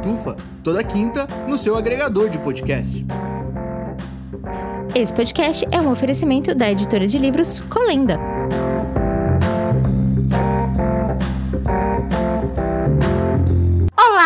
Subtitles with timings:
[0.00, 3.06] Pantufa, toda quinta no seu agregador de podcast.
[4.94, 8.39] Esse podcast é um oferecimento da editora de livros Colenda.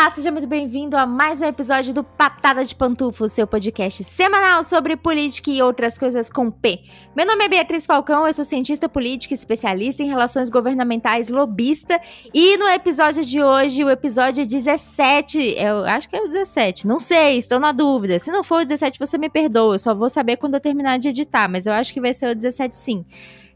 [0.04, 4.62] Olá, seja muito bem-vindo a mais um episódio do Patada de Pantufo, seu podcast semanal
[4.62, 6.80] sobre política e outras coisas com P.
[7.16, 11.98] Meu nome é Beatriz Falcão, eu sou cientista política, especialista em relações governamentais, lobista,
[12.34, 17.00] e no episódio de hoje, o episódio 17, eu acho que é o 17, não
[17.00, 18.18] sei, estou na dúvida.
[18.18, 20.98] Se não for o 17, você me perdoa, eu só vou saber quando eu terminar
[20.98, 23.06] de editar, mas eu acho que vai ser o 17 sim.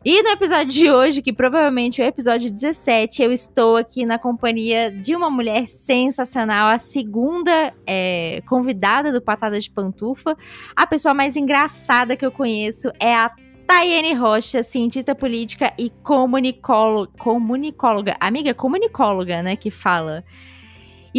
[0.04, 4.16] E no episódio de hoje, que provavelmente é o episódio 17, eu estou aqui na
[4.16, 10.36] companhia de uma mulher sensacional, a segunda é, convidada do Patada de Pantufa.
[10.76, 13.28] A pessoa mais engraçada que eu conheço é a
[13.66, 17.10] Tayane Rocha, cientista política e comunicóloga.
[17.18, 18.16] comunicóloga.
[18.20, 20.24] Amiga, comunicóloga, né, que fala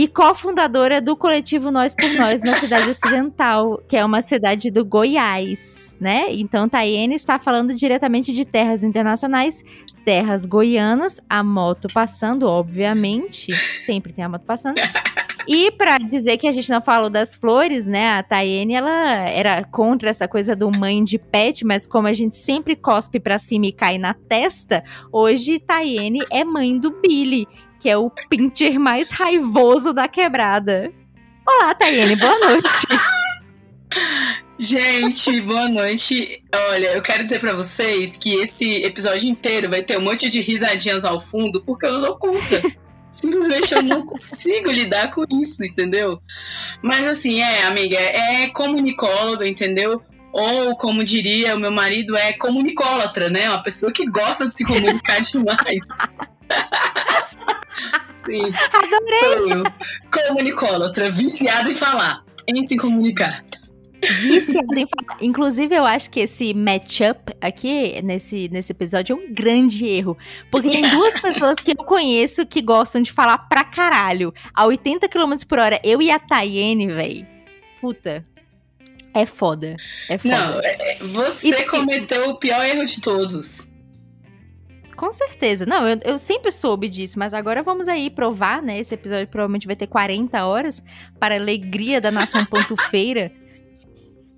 [0.01, 4.85] e cofundadora do coletivo Nós por Nós na cidade ocidental, que é uma cidade do
[4.85, 6.27] Goiás, né?
[6.31, 9.61] Então Tayene está falando diretamente de terras internacionais,
[10.05, 14.79] terras goianas, a moto passando, obviamente, sempre tem a moto passando.
[15.45, 18.19] E para dizer que a gente não falou das flores, né?
[18.19, 22.35] A Tayene, ela era contra essa coisa do mãe de pet, mas como a gente
[22.35, 27.45] sempre cospe para cima e cai na testa, hoje Tayene é mãe do Billy
[27.79, 30.91] que é o pincher mais raivoso da quebrada.
[31.47, 32.87] Olá, Tayane, boa noite.
[34.59, 36.43] Gente, boa noite.
[36.53, 40.41] Olha, eu quero dizer para vocês que esse episódio inteiro vai ter um monte de
[40.41, 42.61] risadinhas ao fundo, porque eu não dou conta.
[43.09, 46.21] Simplesmente eu não consigo lidar com isso, entendeu?
[46.83, 50.01] Mas assim, é, amiga, é comunicóloga, entendeu?
[50.31, 53.49] Ou, como diria o meu marido, é comunicólatra, né?
[53.49, 55.87] Uma pessoa que gosta de se comunicar demais.
[58.17, 58.41] Sim.
[58.73, 59.19] Adorei.
[59.19, 59.63] Sou eu.
[60.11, 63.43] Comunicólatra, viciada em falar, em se comunicar.
[64.01, 65.17] Viciada em falar.
[65.21, 70.17] Inclusive, eu acho que esse matchup aqui, nesse, nesse episódio, é um grande erro.
[70.51, 74.33] Porque tem duas pessoas que eu conheço que gostam de falar pra caralho.
[74.53, 77.27] A 80 km por hora, eu e a Tayene, véi.
[77.81, 78.25] Puta.
[79.13, 79.75] É foda.
[80.07, 80.37] É foda.
[80.37, 83.68] Não, é, você e, cometeu o pior erro de todos.
[84.99, 85.65] Com certeza.
[85.65, 88.79] Não, eu, eu sempre soube disso, mas agora vamos aí provar, né?
[88.79, 90.83] Esse episódio provavelmente vai ter 40 horas
[91.17, 93.31] para a alegria da nação pontufeira.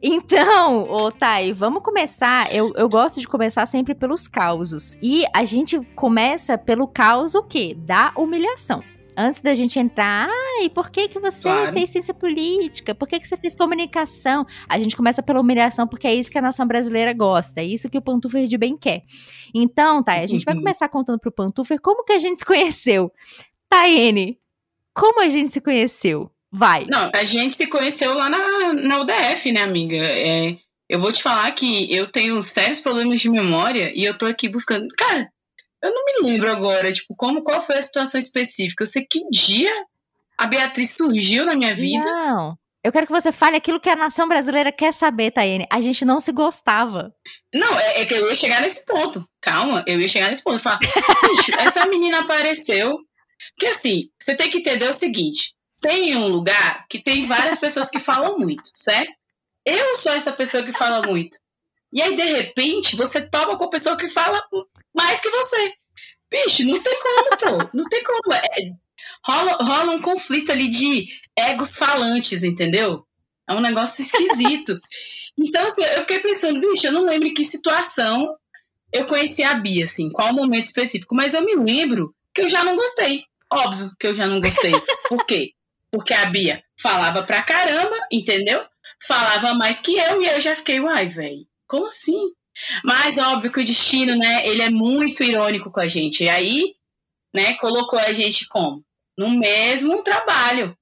[0.03, 2.51] Então, ô Thay, vamos começar.
[2.51, 4.97] Eu, eu gosto de começar sempre pelos causos.
[4.99, 7.77] E a gente começa pelo caos o quê?
[7.77, 8.83] Da humilhação
[9.15, 10.29] antes da gente entrar,
[10.61, 11.73] e por que que você claro.
[11.73, 12.95] fez ciência política?
[12.95, 14.45] Por que que você fez comunicação?
[14.67, 17.89] A gente começa pela humilhação, porque é isso que a nação brasileira gosta, é isso
[17.89, 19.03] que o Pantufer de bem quer.
[19.53, 20.61] Então, tá, a gente vai uhum.
[20.61, 23.11] começar contando pro Pantufer como que a gente se conheceu.
[23.69, 24.37] Taene,
[24.93, 26.29] como a gente se conheceu?
[26.51, 26.85] Vai.
[26.89, 29.95] Não, a gente se conheceu lá na, na UDF, né, amiga?
[29.95, 30.57] É,
[30.89, 34.49] eu vou te falar que eu tenho sérios problemas de memória e eu tô aqui
[34.49, 34.87] buscando.
[34.97, 35.29] Cara,
[35.81, 38.83] eu não me lembro agora, tipo, como, qual foi a situação específica.
[38.83, 39.71] Eu sei que dia
[40.37, 42.05] a Beatriz surgiu na minha vida.
[42.05, 42.57] Não.
[42.83, 45.67] Eu quero que você fale aquilo que a nação brasileira quer saber, Taene.
[45.71, 47.13] A gente não se gostava.
[47.53, 49.23] Não, é, é, que eu ia chegar nesse ponto.
[49.39, 50.57] Calma, eu ia chegar nesse ponto.
[50.57, 50.79] Falar,
[51.59, 52.97] essa menina apareceu.
[53.55, 57.87] Porque assim, você tem que entender o seguinte: tem um lugar que tem várias pessoas
[57.87, 59.11] que falam muito, certo?
[59.63, 61.37] Eu sou essa pessoa que fala muito.
[61.93, 64.41] E aí, de repente, você toma com a pessoa que fala
[64.95, 65.73] mais que você.
[66.29, 67.69] Bicho, não tem como, pô.
[67.73, 68.33] Não tem como.
[68.33, 68.71] É,
[69.25, 71.07] rola, rola um conflito ali de
[71.37, 73.05] egos falantes, entendeu?
[73.47, 74.79] É um negócio esquisito.
[75.37, 78.37] então, assim, eu fiquei pensando, bicho, eu não lembro em que situação
[78.93, 82.63] eu conheci a Bia, assim, qual momento específico, mas eu me lembro que eu já
[82.63, 83.23] não gostei.
[83.51, 84.73] Óbvio que eu já não gostei.
[85.09, 85.51] Por quê?
[85.91, 88.63] Porque a Bia falava pra caramba, entendeu?
[89.05, 92.33] Falava mais que eu e eu já fiquei, uai, velho como assim?
[92.83, 96.25] Mas óbvio que o destino, né, ele é muito irônico com a gente.
[96.25, 96.75] E aí,
[97.33, 98.83] né, colocou a gente como?
[99.17, 100.77] No mesmo trabalho.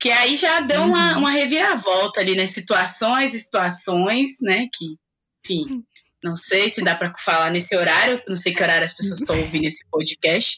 [0.00, 0.88] Que aí já deu uhum.
[0.88, 4.96] uma, uma reviravolta ali nas situações e situações, né, que,
[5.44, 5.84] enfim,
[6.24, 9.38] não sei se dá para falar nesse horário, não sei que horário as pessoas estão
[9.38, 10.56] ouvindo esse podcast.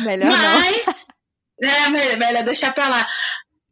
[0.00, 1.68] Melhor mas, não.
[1.70, 3.08] É, melhor deixar para lá.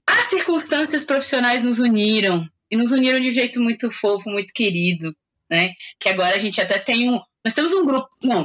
[0.06, 5.14] as circunstâncias profissionais nos uniram e nos uniram de um jeito muito fofo, muito querido,
[5.50, 5.72] né?
[5.98, 8.44] Que agora a gente até tem um, nós temos um grupo, não,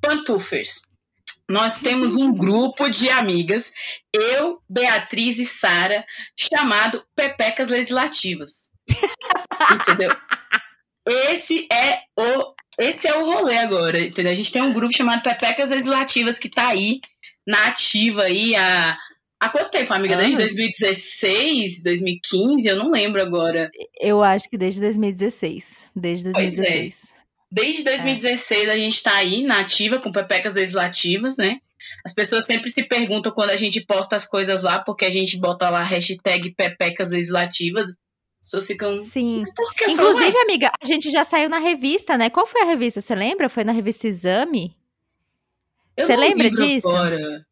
[0.00, 0.88] pantufers.
[1.48, 3.72] Nós temos um grupo de amigas,
[4.12, 6.04] eu, Beatriz e Sara,
[6.38, 8.70] chamado Pepecas Legislativas.
[9.74, 10.10] Entendeu?
[11.06, 14.30] Esse é o esse é o rolê agora, entendeu?
[14.30, 17.00] A gente tem um grupo chamado Pepecas Legislativas que tá aí
[17.46, 18.96] na ativa aí há
[19.40, 20.16] Há quanto tempo, amiga?
[20.16, 22.68] Desde 2016, 2015?
[22.68, 23.70] Eu não lembro agora.
[23.98, 25.84] Eu acho que desde 2016.
[25.96, 27.00] Desde 2016.
[27.00, 27.20] Pois é.
[27.50, 28.70] Desde 2016 é.
[28.70, 31.58] a gente tá aí na ativa com pepecas legislativas, né?
[32.04, 35.38] As pessoas sempre se perguntam quando a gente posta as coisas lá, porque a gente
[35.38, 37.88] bota lá hashtag pepecas legislativas.
[37.88, 38.98] As pessoas ficam.
[39.02, 39.42] Sim.
[39.88, 42.28] Inclusive, amiga, a gente já saiu na revista, né?
[42.28, 43.00] Qual foi a revista?
[43.00, 43.48] Você lembra?
[43.48, 44.76] Foi na revista Exame?
[45.98, 46.88] Você lembra disso?
[46.88, 47.44] Agora.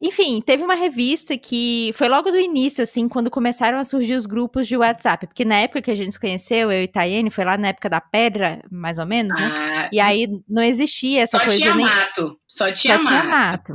[0.00, 4.26] Enfim, teve uma revista que foi logo do início, assim, quando começaram a surgir os
[4.26, 5.26] grupos de WhatsApp.
[5.26, 7.90] Porque na época que a gente se conheceu, eu e Tayane, foi lá na época
[7.90, 9.50] da pedra, mais ou menos, né?
[9.52, 11.60] Ah, e aí não existia essa só coisa.
[11.60, 11.84] Tinha nem...
[11.84, 12.38] mato.
[12.46, 13.10] Só tinha só mato.
[13.10, 13.74] Tinha mato.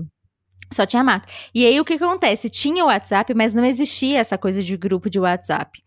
[0.74, 1.28] Só tinha mato.
[1.54, 2.50] E aí o que, que acontece?
[2.50, 5.78] Tinha o WhatsApp, mas não existia essa coisa de grupo de WhatsApp.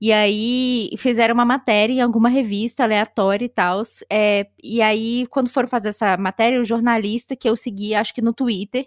[0.00, 3.82] E aí fizeram uma matéria em alguma revista aleatória e tal.
[4.10, 8.22] É, e aí, quando foram fazer essa matéria, o jornalista que eu segui, acho que
[8.22, 8.86] no Twitter,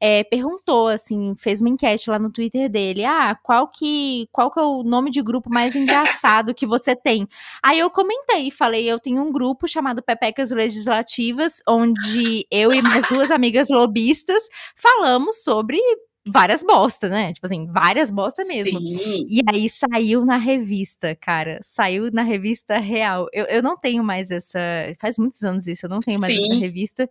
[0.00, 4.60] é, perguntou, assim, fez uma enquete lá no Twitter dele, ah, qual que, qual que
[4.60, 7.26] é o nome de grupo mais engraçado que você tem?
[7.62, 13.06] Aí eu comentei, falei, eu tenho um grupo chamado Pepecas Legislativas, onde eu e minhas
[13.08, 14.44] duas amigas lobistas
[14.74, 15.78] falamos sobre
[16.26, 17.32] várias bosta, né?
[17.32, 18.80] Tipo assim, várias bosta mesmo.
[18.80, 19.26] Sim.
[19.28, 21.60] E aí saiu na revista, cara.
[21.62, 23.26] Saiu na revista real.
[23.32, 24.58] Eu, eu não tenho mais essa.
[24.98, 26.44] Faz muitos anos isso, eu não tenho mais Sim.
[26.44, 27.10] essa revista.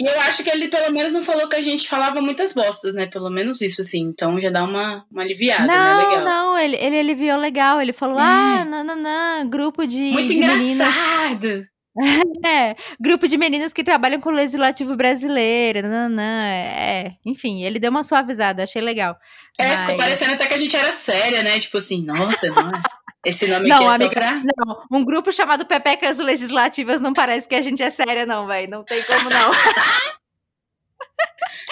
[0.00, 2.94] E eu acho que ele pelo menos não falou que a gente falava muitas bostas,
[2.94, 3.06] né?
[3.06, 4.08] Pelo menos isso, assim.
[4.08, 6.08] Então já dá uma, uma aliviada, não, né?
[6.08, 6.24] Legal.
[6.24, 7.80] Não, ele, ele aliviou legal.
[7.80, 8.20] Ele falou, hum.
[8.20, 10.00] ah, não, não, não, grupo de.
[10.00, 11.46] Muito de engraçado!
[11.46, 11.72] Meninas...
[12.44, 17.90] É, grupo de meninas que trabalham com o legislativo brasileiro, nanã, é, enfim, ele deu
[17.90, 19.16] uma suavizada, achei legal.
[19.58, 19.80] É, Mas...
[19.80, 21.60] ficou parecendo até que a gente era séria, né?
[21.60, 22.72] Tipo assim, nossa, não,
[23.24, 24.42] esse nome não, aqui é amiga, pra...
[24.56, 28.68] Não, um grupo chamado Pepecas Legislativas não parece que a gente é séria, não, velho.
[28.68, 29.50] Não tem como, não.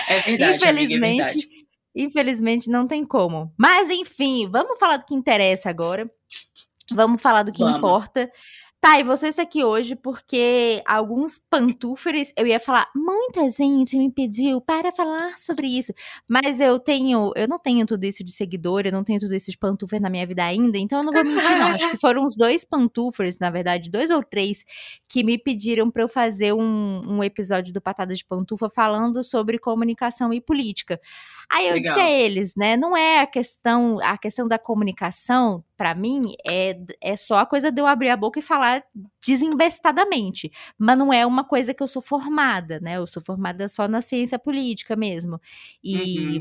[0.08, 1.67] é verdade, Infelizmente, amiga, é verdade.
[1.94, 3.52] infelizmente não tem como.
[3.58, 6.08] Mas, enfim, vamos falar do que interessa agora.
[6.93, 7.79] Vamos falar do que vamos.
[7.79, 8.31] importa.
[8.81, 14.11] Tá, e você está aqui hoje porque alguns pantúferes, eu ia falar, muita gente me
[14.11, 15.93] pediu para falar sobre isso,
[16.27, 19.50] mas eu tenho, eu não tenho tudo isso de seguidor, eu não tenho tudo isso
[19.50, 22.25] de pantúfer na minha vida ainda, então eu não vou mentir não, acho que foram
[22.25, 24.65] uns dois pantúferes, na verdade, dois ou três,
[25.06, 29.59] que me pediram para eu fazer um, um episódio do Patada de Pantufa falando sobre
[29.59, 30.99] comunicação e política.
[31.50, 31.97] Aí eu Legal.
[31.97, 32.76] disse a eles, né?
[32.76, 37.73] Não é a questão, a questão da comunicação, para mim, é, é só a coisa
[37.73, 38.85] de eu abrir a boca e falar
[39.20, 40.50] desembestadamente.
[40.79, 42.99] Mas não é uma coisa que eu sou formada, né?
[42.99, 45.41] Eu sou formada só na ciência política mesmo.
[45.82, 46.38] E.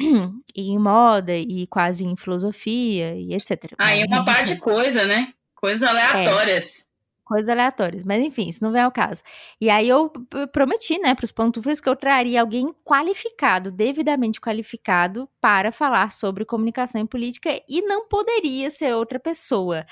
[0.00, 0.42] Uhum.
[0.54, 3.74] E em moda, e quase em filosofia, e etc.
[3.78, 5.32] Ah, e uma parte de coisa, né?
[5.56, 6.84] Coisas aleatórias.
[6.84, 6.87] É
[7.28, 8.04] coisas aleatórias.
[8.04, 9.22] Mas enfim, isso não vem ao caso.
[9.60, 10.10] E aí eu
[10.52, 16.44] prometi, né, para os pantufres que eu traria alguém qualificado, devidamente qualificado, para falar sobre
[16.44, 19.84] comunicação e política e não poderia ser outra pessoa.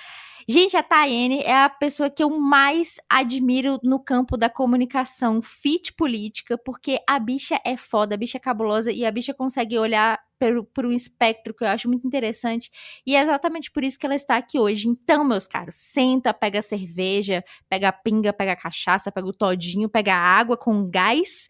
[0.49, 5.93] Gente, a Tayene é a pessoa que eu mais admiro no campo da comunicação fit
[5.93, 10.21] política, porque a bicha é foda, a bicha é cabulosa e a bicha consegue olhar
[10.39, 12.71] por, um espectro que eu acho muito interessante.
[13.07, 14.89] E é exatamente por isso que ela está aqui hoje.
[14.89, 20.57] Então, meus caros, senta, pega cerveja, pega pinga, pega cachaça, pega o todinho, pega água
[20.57, 21.49] com gás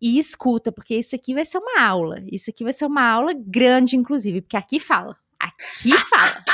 [0.00, 2.22] e escuta, porque isso aqui vai ser uma aula.
[2.30, 5.16] Isso aqui vai ser uma aula grande, inclusive, porque aqui fala.
[5.38, 6.44] Aqui fala.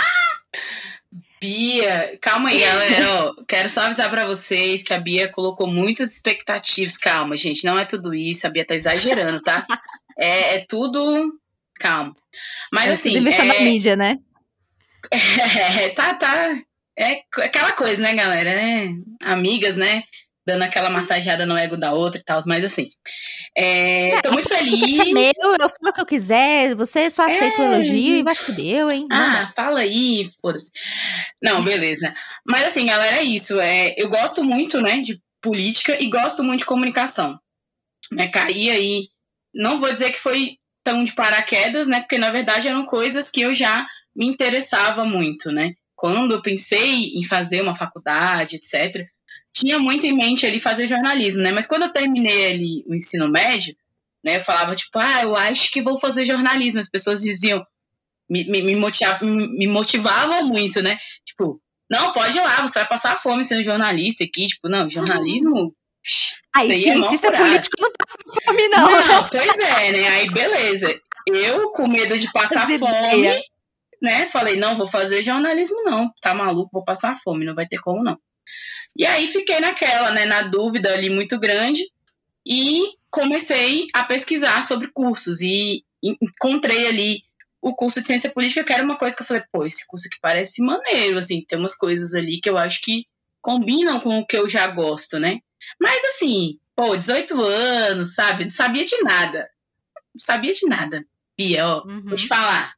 [1.40, 3.32] Bia, calma aí, galera.
[3.48, 6.98] quero só avisar para vocês que a Bia colocou muitas expectativas.
[6.98, 8.46] Calma, gente, não é tudo isso.
[8.46, 9.66] A Bia tá exagerando, tá?
[10.22, 11.32] É, é tudo.
[11.80, 12.14] Calma.
[12.72, 13.12] Mas é assim.
[13.14, 13.64] Tudo é...
[13.64, 14.18] mídia, né?
[15.10, 16.56] É, tá, tá.
[16.96, 18.50] É aquela coisa, né, galera?
[18.50, 18.90] É,
[19.24, 20.04] amigas, né?
[20.46, 22.86] dando aquela massageada no ego da outra e tal, mas assim.
[23.56, 24.98] É, tô muito é feliz.
[24.98, 28.22] É meu, eu falo o que eu quiser, você só aceita é, o elogio e
[28.22, 29.06] vai que deu, hein?
[29.10, 30.70] Ah, fala aí, foda-se.
[31.42, 32.12] Não, beleza.
[32.46, 33.60] Mas assim, galera, é isso.
[33.60, 37.38] É, eu gosto muito, né, de política e gosto muito de comunicação.
[38.10, 39.08] Né, caí aí.
[39.54, 42.00] Não vou dizer que foi tão de paraquedas, né?
[42.00, 45.74] Porque na verdade eram coisas que eu já me interessava muito, né?
[45.94, 49.06] Quando eu pensei em fazer uma faculdade, etc.,
[49.52, 51.52] tinha muito em mente ali fazer jornalismo, né?
[51.52, 53.74] Mas quando eu terminei ali o ensino médio,
[54.24, 56.80] né, eu falava tipo, ah, eu acho que vou fazer jornalismo.
[56.80, 57.64] As pessoas diziam,
[58.28, 60.98] me, me, me, motivava, me motivava muito, né?
[61.24, 61.60] Tipo,
[61.90, 64.46] não, pode ir lá, você vai passar fome sendo jornalista aqui.
[64.46, 65.74] Tipo, não, jornalismo.
[66.54, 67.44] Aí, isso aí é cientista furado.
[67.44, 67.90] político não
[68.30, 68.90] fome, não.
[68.90, 70.08] Não, pois é, né?
[70.08, 71.00] Aí, beleza.
[71.26, 73.42] Eu, com medo de passar As fome, ideias.
[74.02, 74.26] né?
[74.26, 76.10] Falei, não, vou fazer jornalismo, não.
[76.20, 78.18] Tá maluco, vou passar fome, não vai ter como, não.
[78.96, 80.24] E aí fiquei naquela, né?
[80.24, 81.82] Na dúvida ali muito grande.
[82.46, 85.40] E comecei a pesquisar sobre cursos.
[85.40, 87.22] E encontrei ali
[87.62, 90.06] o curso de ciência política, que era uma coisa que eu falei, pô, esse curso
[90.06, 93.04] aqui parece maneiro, assim, tem umas coisas ali que eu acho que
[93.42, 95.40] combinam com o que eu já gosto, né?
[95.78, 96.58] Mas assim,
[96.88, 98.44] pô, 18 anos, sabe?
[98.44, 99.48] Não sabia de nada.
[100.14, 101.04] Não sabia de nada.
[101.36, 102.02] Bia, ó, Uhum.
[102.06, 102.72] vou te falar.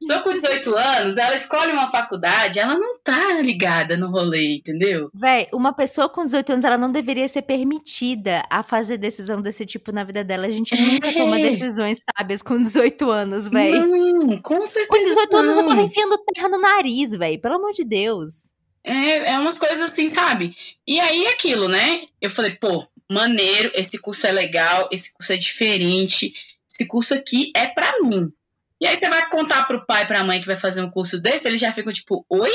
[0.00, 5.08] Estou com 18 anos, ela escolhe uma faculdade, ela não tá ligada no rolê, entendeu?
[5.14, 9.64] Véi, uma pessoa com 18 anos, ela não deveria ser permitida a fazer decisão desse
[9.64, 10.46] tipo na vida dela.
[10.46, 11.12] A gente nunca É.
[11.14, 13.72] toma decisões sábias com 18 anos, véi.
[13.72, 14.88] Não, com certeza.
[14.88, 15.68] Com 18 anos eu não.
[15.68, 17.38] tava enfiando terra no nariz, véi.
[17.38, 18.50] Pelo amor de Deus.
[18.82, 20.54] É, é umas coisas assim, sabe?
[20.86, 22.02] E aí aquilo, né?
[22.20, 26.34] Eu falei, pô, maneiro, esse curso é legal, esse curso é diferente,
[26.70, 28.32] esse curso aqui é pra mim.
[28.80, 31.20] E aí você vai contar pro pai e pra mãe que vai fazer um curso
[31.20, 32.52] desse, eles já ficam tipo, oi?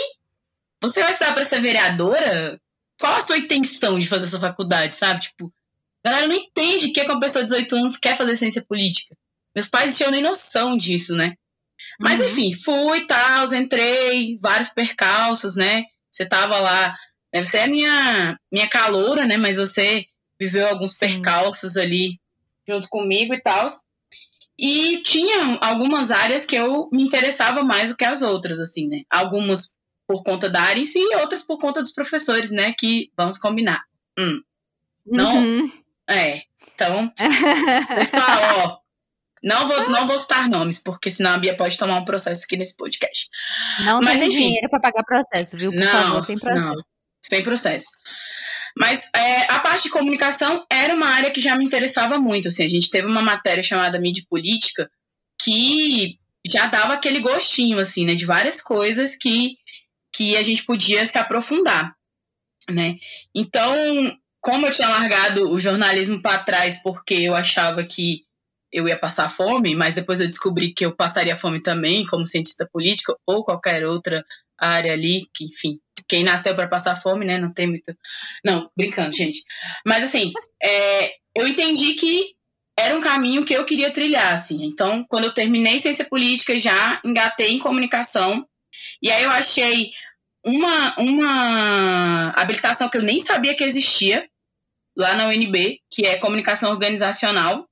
[0.82, 2.60] Você vai estudar pra ser vereadora?
[3.00, 5.22] Qual a sua intenção de fazer essa faculdade, sabe?
[5.22, 5.52] Tipo,
[6.04, 8.36] a galera não entende o que é que uma pessoa de 18 anos quer fazer
[8.36, 9.16] ciência política.
[9.56, 11.36] Meus pais não tinham nem noção disso, né?
[12.00, 12.26] Mas Uhum.
[12.26, 15.84] enfim, fui e tal, entrei, vários percalços, né?
[16.12, 16.96] Você tava lá,
[17.34, 17.44] né?
[17.44, 19.38] você é minha, minha caloura, né?
[19.38, 20.06] Mas você
[20.40, 22.20] viveu alguns percalços ali
[22.68, 23.66] junto comigo e tal.
[24.58, 29.02] E tinha algumas áreas que eu me interessava mais do que as outras, assim, né?
[29.10, 29.78] Algumas
[30.08, 32.74] por conta da área em si, e outras por conta dos professores, né?
[32.78, 33.84] Que vamos combinar.
[35.06, 35.38] Não.
[35.38, 35.72] Uhum.
[36.10, 36.42] É.
[36.74, 37.12] Então,
[37.96, 38.80] pessoal, ó.
[39.42, 42.58] Não vou, não vou citar nomes, porque senão a Bia pode tomar um processo aqui
[42.58, 43.30] nesse podcast.
[43.86, 44.38] Não Mas, tem enfim.
[44.40, 45.72] dinheiro pra pagar processo, viu?
[45.72, 46.66] Por Não, favor, sem processo.
[46.66, 46.76] não.
[47.22, 47.88] Sem processo.
[48.78, 52.48] Mas é, a parte de comunicação era uma área que já me interessava muito.
[52.48, 54.90] Assim, a gente teve uma matéria chamada Mídia Política
[55.42, 58.16] que já dava aquele gostinho, assim, né?
[58.16, 59.58] De várias coisas que,
[60.14, 61.94] que a gente podia se aprofundar,
[62.70, 62.98] né?
[63.34, 63.76] Então,
[64.42, 68.24] como eu tinha largado o jornalismo para trás porque eu achava que
[68.72, 72.70] eu ia passar fome, mas depois eu descobri que eu passaria fome também como cientista
[72.72, 74.24] política ou qualquer outra
[74.58, 77.38] área ali, que enfim, quem nasceu para passar fome, né?
[77.38, 77.96] Não tem muito.
[78.44, 79.44] Não, brincando, gente.
[79.86, 82.34] Mas assim, é, eu entendi que
[82.78, 84.64] era um caminho que eu queria trilhar, assim.
[84.64, 88.46] Então, quando eu terminei ciência política, já engatei em comunicação.
[89.02, 89.92] E aí eu achei
[90.44, 94.28] uma, uma habilitação que eu nem sabia que existia
[94.98, 97.68] lá na UNB, que é comunicação organizacional,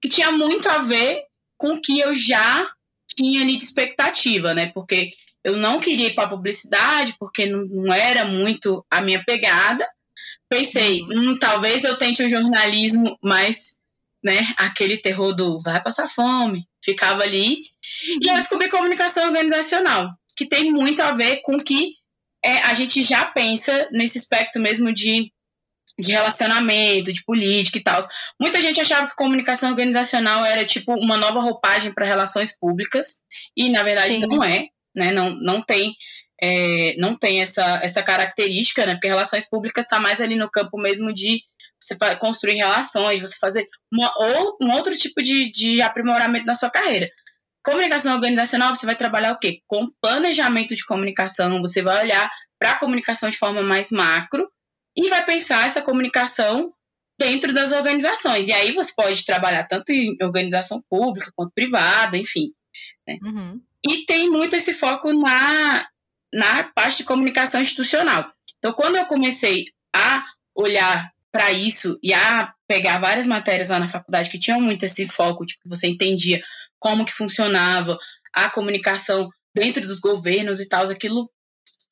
[0.00, 1.22] que tinha muito a ver
[1.56, 2.68] com o que eu já
[3.14, 4.70] tinha ali de expectativa, né?
[4.72, 5.12] Porque
[5.44, 9.88] eu não queria ir para publicidade, porque não, não era muito a minha pegada.
[10.48, 13.78] Pensei, hum, talvez eu tente o jornalismo, mas,
[14.24, 17.58] né, aquele terror do vai passar fome, ficava ali.
[18.22, 21.92] E eu descobri comunicação organizacional, que tem muito a ver com que
[22.44, 25.32] é, a gente já pensa nesse aspecto mesmo de,
[25.98, 28.00] de relacionamento, de política e tal.
[28.40, 33.22] Muita gente achava que comunicação organizacional era tipo uma nova roupagem para relações públicas,
[33.56, 34.26] e na verdade Sim.
[34.26, 35.12] não é, né?
[35.12, 35.94] Não, não tem.
[36.40, 38.94] é, não tem essa, essa característica, né?
[38.94, 41.40] Porque relações públicas está mais ali no campo mesmo de
[41.80, 46.70] você construir relações, você fazer uma, ou um outro tipo de, de aprimoramento na sua
[46.70, 47.08] carreira.
[47.64, 49.60] Comunicação organizacional, você vai trabalhar o quê?
[49.66, 54.48] Com planejamento de comunicação, você vai olhar para a comunicação de forma mais macro
[54.96, 56.72] e vai pensar essa comunicação
[57.18, 58.48] dentro das organizações.
[58.48, 62.52] E aí você pode trabalhar tanto em organização pública quanto privada, enfim.
[63.26, 63.60] Uhum.
[63.84, 65.88] E tem muito esse foco na,
[66.32, 68.30] na parte de comunicação institucional.
[68.58, 73.88] Então, quando eu comecei a olhar para isso e a pegar várias matérias lá na
[73.88, 76.42] faculdade que tinham muito esse foco, tipo, você entendia
[76.78, 77.98] como que funcionava
[78.32, 81.30] a comunicação dentro dos governos e tal, aquilo,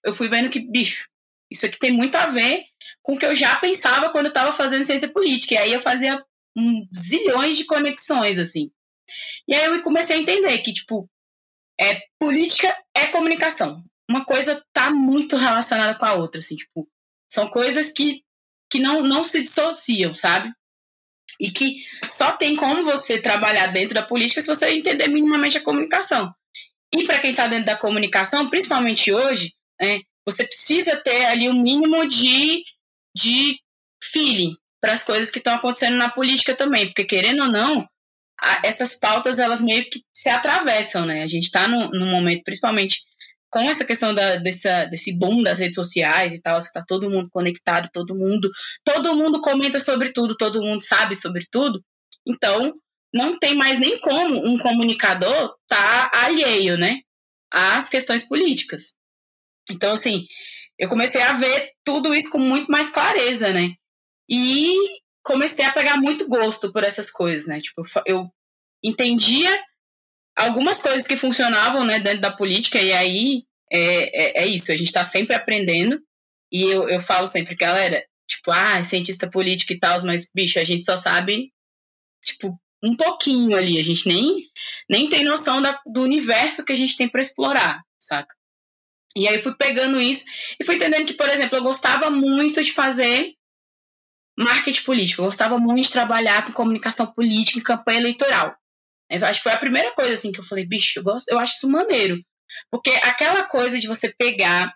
[0.04, 1.08] eu fui vendo que, bicho,
[1.50, 2.64] isso aqui tem muito a ver
[3.02, 5.54] com o que eu já pensava quando eu estava fazendo ciência política.
[5.54, 6.22] E aí eu fazia
[6.56, 8.70] um zilhões de conexões, assim.
[9.46, 11.08] E aí eu comecei a entender que, tipo,
[11.80, 13.82] é, política é comunicação.
[14.08, 16.88] Uma coisa tá muito relacionada com a outra, assim, tipo,
[17.30, 18.22] são coisas que,
[18.70, 20.52] que não, não se dissociam, sabe?
[21.40, 25.62] E que só tem como você trabalhar dentro da política se você entender minimamente a
[25.62, 26.32] comunicação.
[26.94, 31.60] E para quem está dentro da comunicação, principalmente hoje, né, você precisa ter ali um
[31.60, 32.62] mínimo de,
[33.14, 33.58] de
[34.02, 37.86] feeling para as coisas que estão acontecendo na política também, porque querendo ou não,
[38.62, 41.22] essas pautas elas meio que se atravessam, né?
[41.22, 42.98] A gente está num, num momento, principalmente
[43.50, 47.28] com essa questão da, dessa, desse boom das redes sociais e tal, está todo mundo
[47.30, 48.50] conectado, todo mundo,
[48.84, 51.82] todo mundo comenta sobre tudo, todo mundo sabe sobre tudo.
[52.26, 52.74] Então,
[53.14, 56.98] não tem mais nem como um comunicador tá alheio, né,
[57.50, 58.94] às questões políticas.
[59.70, 60.26] Então, assim,
[60.78, 63.70] eu comecei a ver tudo isso com muito mais clareza, né?
[64.28, 64.76] E
[65.26, 67.58] comecei a pegar muito gosto por essas coisas, né?
[67.60, 68.30] Tipo, eu
[68.82, 69.50] entendia
[70.36, 74.76] algumas coisas que funcionavam né, dentro da política, e aí é, é, é isso, a
[74.76, 76.00] gente está sempre aprendendo.
[76.52, 80.60] E eu, eu falo sempre, galera, tipo, ah, é cientista político e tal, mas, bicho,
[80.60, 81.52] a gente só sabe,
[82.24, 84.38] tipo, um pouquinho ali, a gente nem,
[84.88, 88.32] nem tem noção da, do universo que a gente tem para explorar, saca?
[89.16, 90.24] E aí fui pegando isso
[90.60, 93.34] e fui entendendo que, por exemplo, eu gostava muito de fazer
[94.38, 98.54] marketing político, eu gostava muito de trabalhar com comunicação política e campanha eleitoral.
[99.08, 101.38] Eu acho que foi a primeira coisa assim que eu falei, bicho, eu, gosto, eu
[101.38, 102.20] acho isso maneiro.
[102.70, 104.74] Porque aquela coisa de você pegar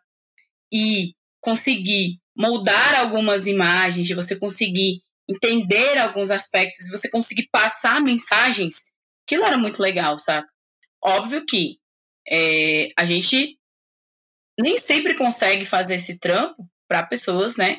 [0.72, 8.00] e conseguir moldar algumas imagens, de você conseguir entender alguns aspectos, de você conseguir passar
[8.00, 8.90] mensagens,
[9.24, 10.46] aquilo era muito legal, sabe?
[11.02, 11.76] Óbvio que
[12.28, 13.58] é, a gente
[14.58, 17.78] nem sempre consegue fazer esse trampo para pessoas, né,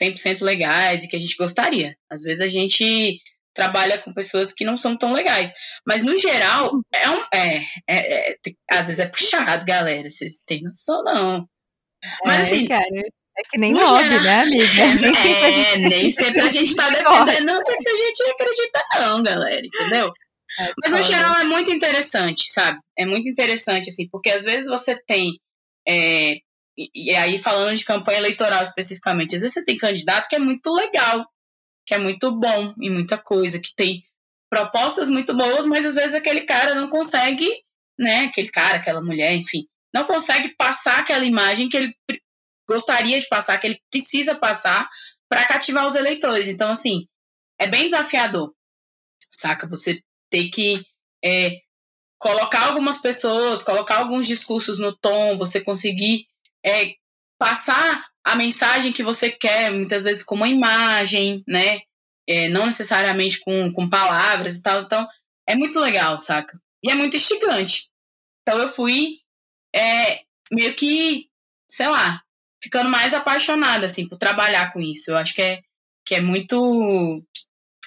[0.00, 1.96] 100% legais e que a gente gostaria.
[2.10, 3.20] Às vezes a gente
[3.54, 5.52] trabalha com pessoas que não são tão legais.
[5.86, 7.24] Mas, no geral, é um.
[7.34, 7.56] É,
[7.88, 8.36] é, é
[8.70, 10.08] às vezes é puxado, galera.
[10.08, 11.48] Vocês têm noção, não.
[12.24, 12.66] Mas, é, assim.
[12.68, 12.84] Cara,
[13.38, 14.82] é que nem lobby, geral, né, amiga?
[14.82, 18.22] É, nem sempre a gente, nem sempre a gente tá defendendo o que a gente
[18.24, 20.12] acredita, não, galera, entendeu?
[20.60, 22.80] É, Mas no geral é muito interessante, sabe?
[22.96, 25.32] É muito interessante, assim, porque às vezes você tem.
[26.78, 30.38] É, e aí, falando de campanha eleitoral especificamente, às vezes você tem candidato que é
[30.38, 31.26] muito legal,
[31.86, 34.04] que é muito bom em muita coisa, que tem
[34.50, 37.48] propostas muito boas, mas às vezes aquele cara não consegue,
[37.98, 38.26] né?
[38.26, 41.94] Aquele cara, aquela mulher, enfim, não consegue passar aquela imagem que ele
[42.68, 44.88] gostaria de passar, que ele precisa passar
[45.28, 46.48] para cativar os eleitores.
[46.48, 47.06] Então, assim,
[47.58, 48.52] é bem desafiador,
[49.32, 49.68] saca?
[49.68, 50.00] Você
[50.30, 50.82] ter que
[51.24, 51.58] é,
[52.18, 56.26] colocar algumas pessoas, colocar alguns discursos no tom, você conseguir
[56.64, 56.94] é,
[57.38, 61.80] passar a mensagem que você quer, muitas vezes com uma imagem, né?
[62.28, 64.78] É, não necessariamente com, com palavras e tal.
[64.80, 65.06] Então,
[65.48, 66.60] é muito legal, saca?
[66.84, 67.88] E é muito instigante.
[68.42, 69.18] Então, eu fui
[69.74, 70.20] é,
[70.52, 71.28] meio que,
[71.70, 72.22] sei lá,
[72.62, 75.10] ficando mais apaixonada, assim, por trabalhar com isso.
[75.10, 75.60] Eu acho que é,
[76.04, 77.24] que é muito.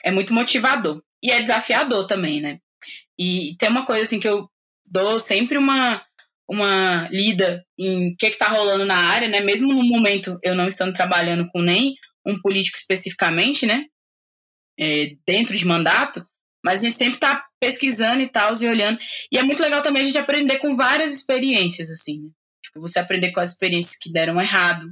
[0.03, 1.03] É muito motivador.
[1.23, 2.59] E é desafiador também, né?
[3.19, 4.49] E tem uma coisa, assim, que eu
[4.91, 6.03] dou sempre uma
[6.51, 9.39] uma lida em o que está rolando na área, né?
[9.39, 11.95] Mesmo no momento eu não estando trabalhando com nem
[12.27, 13.85] um político especificamente, né?
[14.77, 16.25] É, dentro de mandato,
[16.63, 18.99] mas a gente sempre está pesquisando e tal, e olhando.
[19.31, 22.29] E é muito legal também a gente aprender com várias experiências, assim, né?
[22.61, 24.85] Tipo, você aprender com as experiências que deram errado,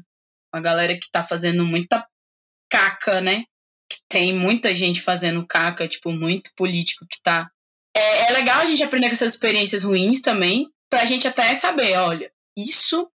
[0.51, 2.05] com a galera que está fazendo muita
[2.71, 3.43] caca, né?
[3.91, 7.49] Que tem muita gente fazendo caca, tipo, muito político que tá.
[7.93, 11.53] É, é legal a gente aprender com essas experiências ruins também, para a gente até
[11.53, 13.09] saber, olha, isso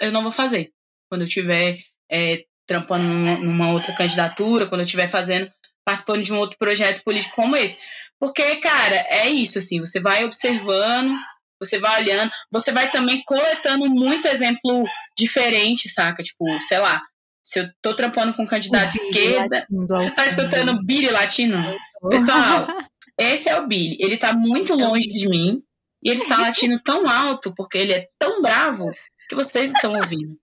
[0.00, 0.72] eu não vou fazer.
[1.08, 1.78] Quando eu estiver
[2.10, 5.50] é, trampando numa, numa, outra candidatura, quando eu estiver fazendo,
[5.84, 7.78] participando de um outro projeto político como esse.
[8.18, 11.14] Porque, cara, é isso, assim, você vai observando,
[11.60, 14.84] você vai olhando, você vai também coletando muito exemplo
[15.16, 16.22] diferente, saca?
[16.22, 17.02] Tipo, sei lá,
[17.42, 21.76] se eu tô trampando com um candidato de esquerda, você tá escutando Billy Latino?
[22.08, 22.66] Pessoal,
[23.18, 23.96] esse é o Billy.
[24.00, 25.62] Ele tá muito é longe de mim,
[26.02, 28.90] e ele está latindo tão alto porque ele é tão bravo
[29.28, 30.36] que vocês estão ouvindo.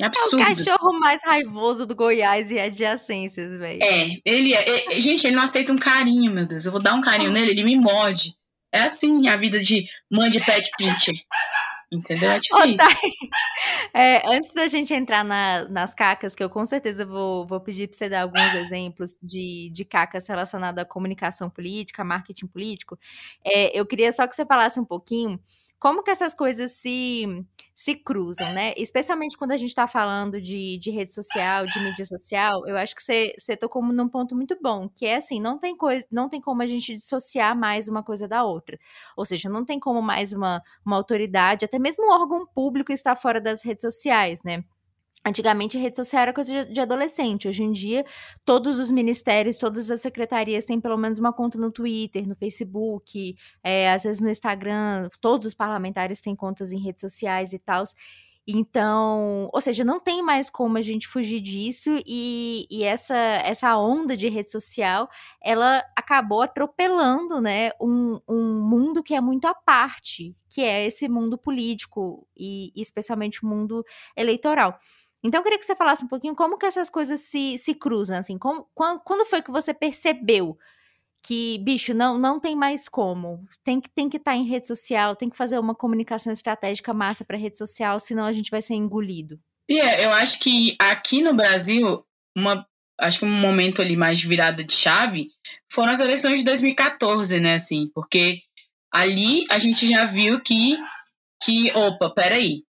[0.00, 0.42] É absurdo.
[0.42, 3.82] É o cachorro mais raivoso do Goiás e adjacências, velho.
[3.82, 6.64] É, ele é, é, Gente, ele não aceita um carinho, meu Deus.
[6.64, 8.34] Eu vou dar um carinho nele, ele me morde.
[8.72, 11.14] É assim a vida de mãe de pet pincher.
[11.92, 12.30] Entendeu?
[12.30, 12.86] É difícil.
[13.92, 17.88] é, antes da gente entrar na, nas cacas, que eu com certeza vou, vou pedir
[17.88, 22.96] para você dar alguns exemplos de, de cacas relacionadas à comunicação política, marketing político,
[23.44, 25.40] é, eu queria só que você falasse um pouquinho
[25.80, 27.24] como que essas coisas se,
[27.74, 28.74] se cruzam, né?
[28.76, 32.94] Especialmente quando a gente está falando de, de rede social, de mídia social, eu acho
[32.94, 36.38] que você, tocou num ponto muito bom, que é assim, não tem coisa, não tem
[36.38, 38.78] como a gente dissociar mais uma coisa da outra.
[39.16, 43.16] Ou seja, não tem como mais uma, uma autoridade, até mesmo um órgão público estar
[43.16, 44.62] fora das redes sociais, né?
[45.24, 47.46] Antigamente, rede social era coisa de, adolescente.
[47.46, 48.06] Hoje em dia,
[48.42, 53.36] todos os ministérios, todas as secretarias têm pelo menos uma conta no Twitter, no Facebook,
[53.62, 55.08] é, às vezes no Instagram.
[55.20, 57.84] Todos os parlamentares têm contas em redes sociais e tal.
[58.46, 63.76] Então, ou seja, não tem mais como a gente fugir disso e, e, essa, essa
[63.76, 65.08] onda de rede social,
[65.42, 71.08] ela acabou atropelando, né, um, um mundo que é muito à parte, que é esse
[71.08, 73.84] mundo político e, e especialmente o mundo
[74.16, 74.78] eleitoral.
[75.22, 78.16] Então, eu queria que você falasse um pouquinho como que essas coisas se, se cruzam,
[78.16, 80.56] assim, como, quando, quando foi que você percebeu
[81.22, 83.44] que, bicho, não, não tem mais como.
[83.62, 86.94] Tem que tem que estar tá em rede social, tem que fazer uma comunicação estratégica
[86.94, 89.38] massa para rede social, senão a gente vai ser engolido.
[89.66, 92.04] Pia, eu acho que aqui no Brasil,
[92.36, 92.66] uma,
[92.98, 95.28] acho que um momento ali mais de virada de chave
[95.70, 98.40] foram as eleições de 2014, né, assim, porque
[98.92, 100.76] ali a gente já viu que,
[101.42, 102.64] que opa, peraí,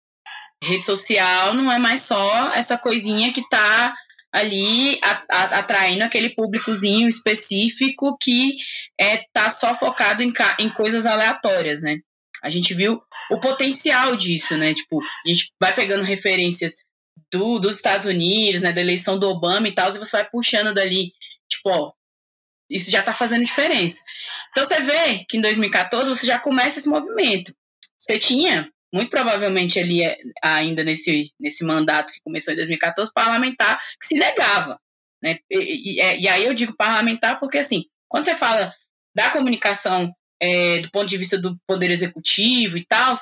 [0.62, 3.94] rede social não é mais só essa coisinha que tá
[4.32, 8.54] ali a, a, atraindo aquele públicozinho específico que
[8.98, 11.98] é, tá só focado em, em coisas aleatórias, né?
[12.42, 14.74] A gente viu o potencial disso, né?
[14.74, 16.74] Tipo, a gente vai pegando referências
[17.32, 18.72] do, dos Estados Unidos, né?
[18.72, 21.12] Da eleição do Obama e tal, e você vai puxando dali,
[21.48, 21.92] tipo, ó,
[22.70, 24.02] isso já tá fazendo diferença.
[24.50, 27.54] Então você vê que em 2014 você já começa esse movimento.
[27.98, 33.78] Você tinha muito provavelmente ali é, ainda nesse, nesse mandato que começou em 2014, parlamentar
[34.00, 34.80] que se negava.
[35.22, 35.38] Né?
[35.50, 38.74] E, e, é, e aí eu digo parlamentar porque, assim, quando você fala
[39.14, 43.12] da comunicação é, do ponto de vista do poder executivo e tal,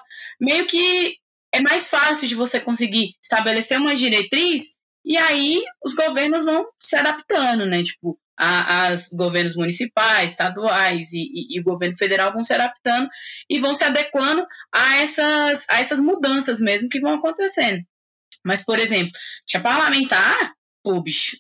[0.41, 1.17] meio que
[1.53, 6.97] é mais fácil de você conseguir estabelecer uma diretriz e aí os governos vão se
[6.97, 7.83] adaptando, né?
[7.83, 13.09] Tipo, as governos municipais, estaduais e, e, e, o governo federal vão se adaptando
[13.49, 17.83] e vão se adequando a essas, a essas mudanças mesmo que vão acontecendo.
[18.44, 19.12] Mas, por exemplo,
[19.47, 21.37] tinha parlamentar, pô, bicho,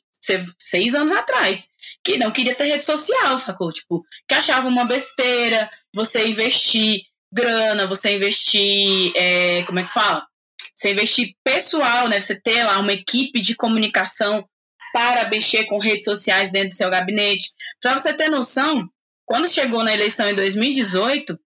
[0.58, 1.68] seis anos atrás,
[2.02, 3.70] que não queria ter rede social, sacou?
[3.70, 7.02] Tipo, que achava uma besteira você investir
[7.32, 10.26] grana, você investir, é, como é que se fala?
[10.74, 12.20] Você investir pessoal, né?
[12.20, 14.48] Você ter lá uma equipe de comunicação
[14.94, 17.50] para mexer com redes sociais dentro do seu gabinete.
[17.82, 18.88] Para você ter noção,
[19.26, 21.36] quando chegou na eleição em 2018,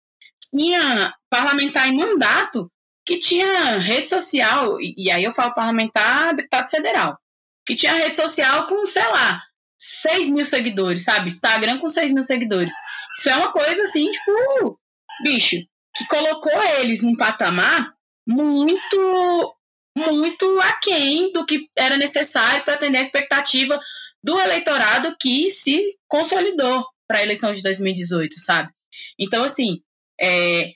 [0.53, 2.71] tinha parlamentar em mandato
[3.07, 7.19] que tinha rede social, e aí eu falo parlamentar, deputado federal,
[7.65, 9.43] que tinha rede social com, sei lá,
[9.79, 11.29] 6 mil seguidores, sabe?
[11.29, 12.75] Instagram com 6 mil seguidores.
[13.17, 14.79] Isso é uma coisa assim, tipo,
[15.23, 15.57] bicho,
[15.97, 17.95] que colocou eles num patamar
[18.27, 19.57] muito
[19.99, 23.79] muito aquém do que era necessário para atender a expectativa
[24.23, 28.71] do eleitorado que se consolidou para a eleição de 2018, sabe?
[29.19, 29.81] Então, assim,
[30.21, 30.73] é,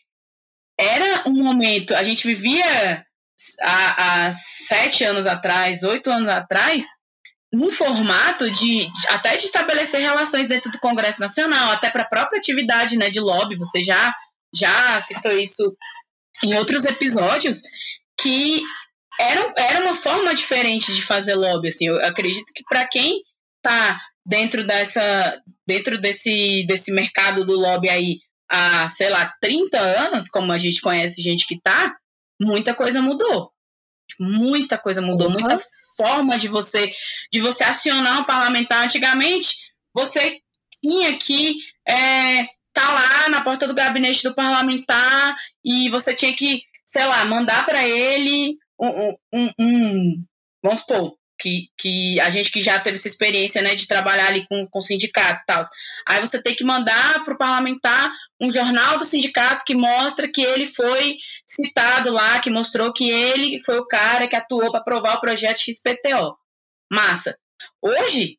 [0.78, 3.04] era um momento, a gente vivia
[3.62, 6.84] há, há sete anos atrás, oito anos atrás,
[7.52, 12.08] num formato de, de, até de estabelecer relações dentro do Congresso Nacional, até para a
[12.08, 14.14] própria atividade né, de lobby, você já,
[14.54, 15.76] já citou isso
[16.42, 17.60] em outros episódios,
[18.18, 18.62] que
[19.18, 21.68] era, era uma forma diferente de fazer lobby.
[21.68, 23.20] Assim, eu acredito que para quem
[23.58, 30.28] está dentro dessa dentro desse, desse mercado do lobby aí há, sei lá, 30 anos,
[30.28, 31.94] como a gente conhece gente que tá,
[32.40, 33.50] muita coisa mudou.
[34.20, 35.34] Muita coisa mudou, uhum.
[35.34, 35.56] muita
[35.96, 36.90] forma de você
[37.32, 38.84] de você acionar um parlamentar.
[38.84, 39.54] Antigamente,
[39.94, 40.38] você
[40.82, 41.56] tinha que
[41.88, 47.24] é, tá lá na porta do gabinete do parlamentar e você tinha que, sei lá,
[47.24, 50.24] mandar para ele um, um, um,
[50.62, 54.46] vamos supor, que, que a gente que já teve essa experiência né, de trabalhar ali
[54.46, 55.62] com, com sindicato e tal.
[56.06, 60.42] Aí você tem que mandar para o parlamentar um jornal do sindicato que mostra que
[60.42, 61.16] ele foi
[61.46, 65.58] citado lá, que mostrou que ele foi o cara que atuou para aprovar o projeto
[65.58, 66.36] XPTO.
[66.90, 67.36] Massa.
[67.80, 68.38] Hoje,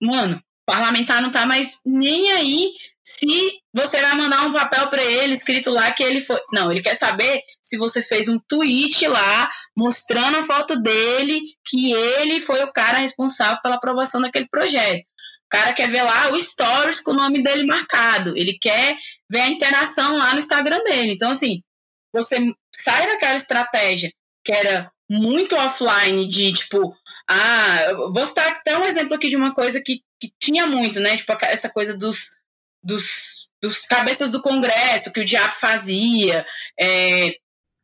[0.00, 2.70] mano, parlamentar não tá mais nem aí
[3.02, 6.38] se você vai mandar um papel para ele escrito lá que ele foi.
[6.52, 11.92] Não, ele quer saber se você fez um tweet lá mostrando a foto dele, que
[11.92, 15.00] ele foi o cara responsável pela aprovação daquele projeto.
[15.00, 18.36] O cara quer ver lá o stories com o nome dele marcado.
[18.36, 18.96] Ele quer
[19.28, 21.12] ver a interação lá no Instagram dele.
[21.12, 21.62] Então, assim,
[22.12, 22.36] você
[22.72, 24.12] sai daquela estratégia
[24.44, 26.94] que era muito offline de tipo,
[27.28, 31.16] ah, vou citar até um exemplo aqui de uma coisa que, que tinha muito, né?
[31.16, 32.40] Tipo, essa coisa dos
[32.82, 36.46] dos, dos cabeças do Congresso, que o diabo fazia,
[36.78, 37.36] é,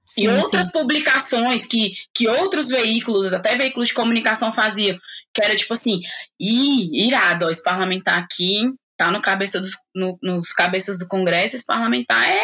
[0.07, 0.73] sim, e outras sim.
[0.73, 4.99] publicações que, que outros veículos, até veículos de comunicação faziam,
[5.35, 6.01] que era tipo assim,
[6.41, 8.63] ih, irado, ó, esse parlamentar aqui
[8.97, 12.43] tá no cabeça dos, no, nos cabeças do Congresso, esse parlamentar é,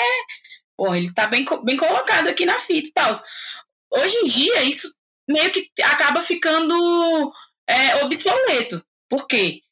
[0.76, 3.12] porra, ele tá bem, bem colocado aqui na fita e tal.
[3.90, 4.88] Hoje em dia, isso
[5.28, 7.32] meio que acaba ficando
[7.66, 8.84] é, obsoleto.
[9.08, 9.62] Por quê?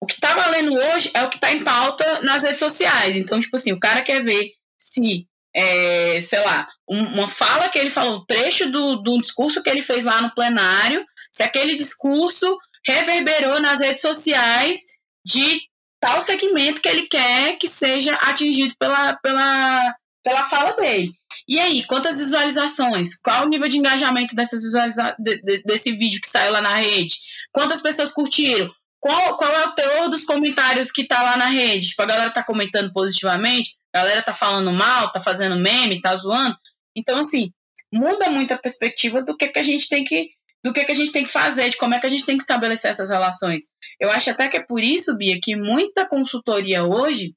[0.00, 3.16] O que está valendo hoje é o que está em pauta nas redes sociais.
[3.16, 7.78] Então, tipo assim, o cara quer ver se é, sei lá, um, uma fala que
[7.78, 11.74] ele falou, um trecho do, do discurso que ele fez lá no plenário, se aquele
[11.74, 12.56] discurso
[12.86, 14.78] reverberou nas redes sociais
[15.26, 15.60] de
[16.00, 21.12] tal segmento que ele quer que seja atingido pela, pela, pela fala dele.
[21.46, 23.18] E aí, quantas visualizações?
[23.20, 26.76] Qual o nível de engajamento dessas visualiza de, de, desse vídeo que saiu lá na
[26.76, 27.16] rede?
[27.52, 28.70] Quantas pessoas curtiram?
[29.00, 31.88] Qual, qual é o teor dos comentários que tá lá na rede?
[31.88, 36.14] Tipo, a galera tá comentando positivamente, a galera tá falando mal, tá fazendo meme, tá
[36.16, 36.56] zoando.
[36.96, 37.52] Então, assim,
[37.92, 40.30] muda muito a perspectiva do que, que a gente tem que
[40.64, 42.36] do que, que a gente tem que fazer, de como é que a gente tem
[42.36, 43.68] que estabelecer essas relações.
[44.00, 47.32] Eu acho até que é por isso, Bia, que muita consultoria hoje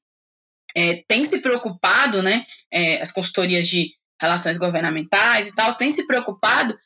[0.76, 2.44] é, tem se preocupado, né?
[2.70, 6.78] É, as consultorias de relações governamentais e tal, tem se preocupado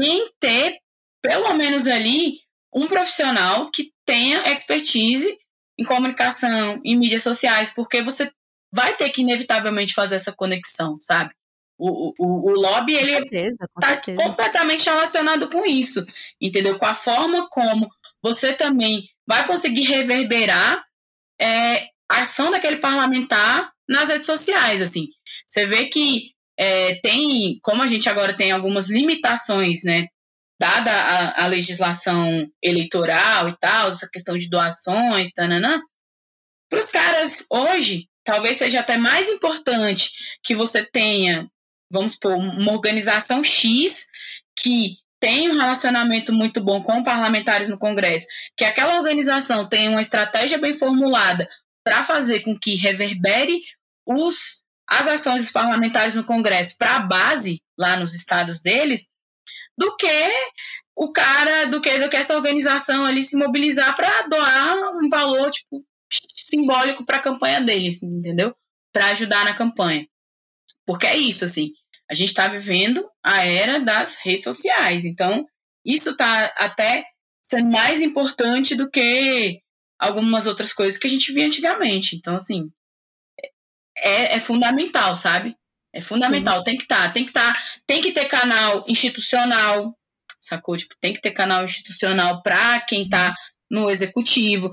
[0.00, 0.78] em ter,
[1.22, 2.38] pelo menos ali,
[2.74, 5.38] um profissional que tenha expertise
[5.78, 8.30] em comunicação, em mídias sociais, porque você
[8.72, 11.32] vai ter que inevitavelmente fazer essa conexão, sabe?
[11.78, 16.04] O, o, o lobby, ele está completamente relacionado com isso,
[16.40, 16.78] entendeu?
[16.78, 17.88] Com a forma como
[18.22, 20.82] você também vai conseguir reverberar
[21.40, 25.08] é, a ação daquele parlamentar nas redes sociais, assim.
[25.46, 30.06] Você vê que é, tem, como a gente agora tem algumas limitações, né,
[30.58, 35.80] dada a, a, legislação eleitoral e tal, essa questão de doações, tananã,
[36.70, 40.10] para os caras hoje, talvez seja até mais importante
[40.42, 41.48] que você tenha,
[41.90, 44.06] vamos supor, uma organização X
[44.56, 50.00] que tem um relacionamento muito bom com parlamentares no Congresso, que aquela organização tenha uma
[50.00, 51.48] estratégia bem formulada
[51.82, 53.60] para fazer com que reverbere
[54.06, 59.06] os, as ações dos parlamentares no Congresso para a base, lá nos estados deles,
[59.76, 60.30] do que
[60.96, 65.50] o cara, do que, do que essa organização ali se mobilizar para doar um valor
[65.50, 65.84] tipo
[66.32, 68.54] simbólico para a campanha deles, entendeu?
[68.92, 70.06] Para ajudar na campanha.
[70.86, 71.72] Porque é isso, assim,
[72.08, 75.46] a gente está vivendo a era das redes sociais, então
[75.84, 77.04] isso está até
[77.42, 79.60] sendo mais importante do que
[79.98, 82.16] algumas outras coisas que a gente via antigamente.
[82.16, 82.70] Então, assim,
[83.98, 85.56] é, é fundamental, sabe?
[85.94, 86.64] É fundamental, Sim.
[86.64, 89.96] tem que estar, tá, tem que estar, tá, tem que ter canal institucional,
[90.40, 90.76] sacou?
[90.76, 93.32] Tipo, tem que ter canal institucional para quem está
[93.70, 94.70] no executivo,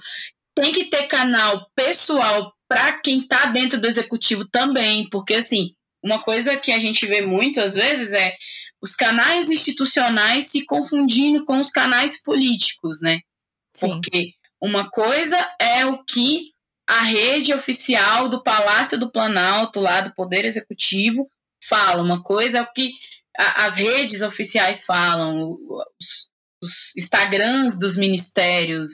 [0.55, 6.19] tem que ter canal pessoal para quem está dentro do executivo também, porque assim, uma
[6.19, 8.35] coisa que a gente vê muito às vezes é
[8.81, 13.19] os canais institucionais se confundindo com os canais políticos, né?
[13.75, 13.89] Sim.
[13.89, 16.50] Porque uma coisa é o que
[16.91, 21.31] a rede oficial do Palácio do Planalto, lá do Poder Executivo,
[21.63, 22.03] fala.
[22.03, 22.91] Uma coisa é o que
[23.33, 26.29] as redes oficiais falam, os,
[26.61, 28.89] os Instagrams dos ministérios,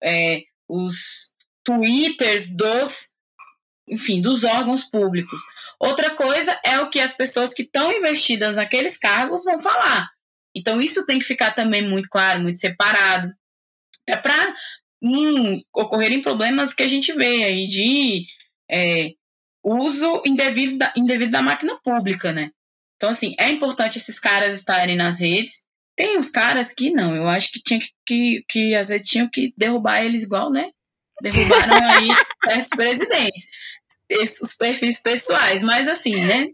[0.00, 1.34] é, os
[1.64, 3.14] Twitters dos,
[3.88, 5.42] enfim, dos órgãos públicos.
[5.80, 10.08] Outra coisa é o que as pessoas que estão investidas naqueles cargos vão falar.
[10.54, 13.34] Então, isso tem que ficar também muito claro, muito separado.
[14.06, 14.54] É para
[15.02, 18.26] hum, ocorrerem problemas que a gente vê aí de
[18.70, 19.12] é,
[19.62, 22.50] uso indevido da, indevido da máquina pública, né?
[22.96, 25.64] Então, assim, é importante esses caras estarem nas redes.
[25.96, 29.28] Tem uns caras que não, eu acho que tinha que, que, que às vezes tinham
[29.28, 30.70] que derrubar eles igual, né?
[31.22, 32.08] Derrubaram aí
[32.44, 33.46] certos presidentes.
[34.42, 36.48] os perfis pessoais, mas assim, né?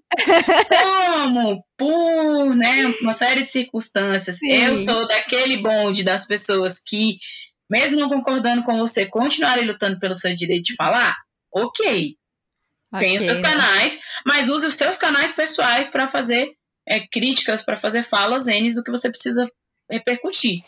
[0.83, 4.53] Como, por né, uma série de circunstâncias, Sim.
[4.53, 7.19] eu sou daquele bonde das pessoas que
[7.71, 11.17] mesmo não concordando com você, continuarem lutando pelo seu direito de falar,
[11.53, 11.87] ok.
[11.87, 16.53] okay Tem os seus canais, mas use os seus canais pessoais para fazer
[16.87, 19.51] é, críticas, para fazer falas N do que você precisa
[19.91, 20.63] repercutir,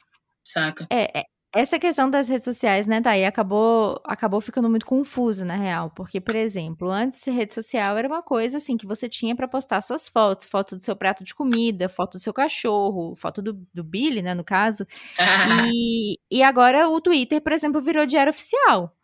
[0.45, 0.87] saca?
[0.91, 5.57] É, é, essa questão das redes sociais, né, Daí acabou, acabou ficando muito confuso, na
[5.57, 5.91] real.
[5.91, 9.81] Porque, por exemplo, antes rede social era uma coisa assim que você tinha para postar
[9.81, 13.83] suas fotos, foto do seu prato de comida, foto do seu cachorro, foto do, do
[13.83, 14.87] Billy, né, no caso.
[15.75, 18.95] E, e agora o Twitter, por exemplo, virou diário oficial.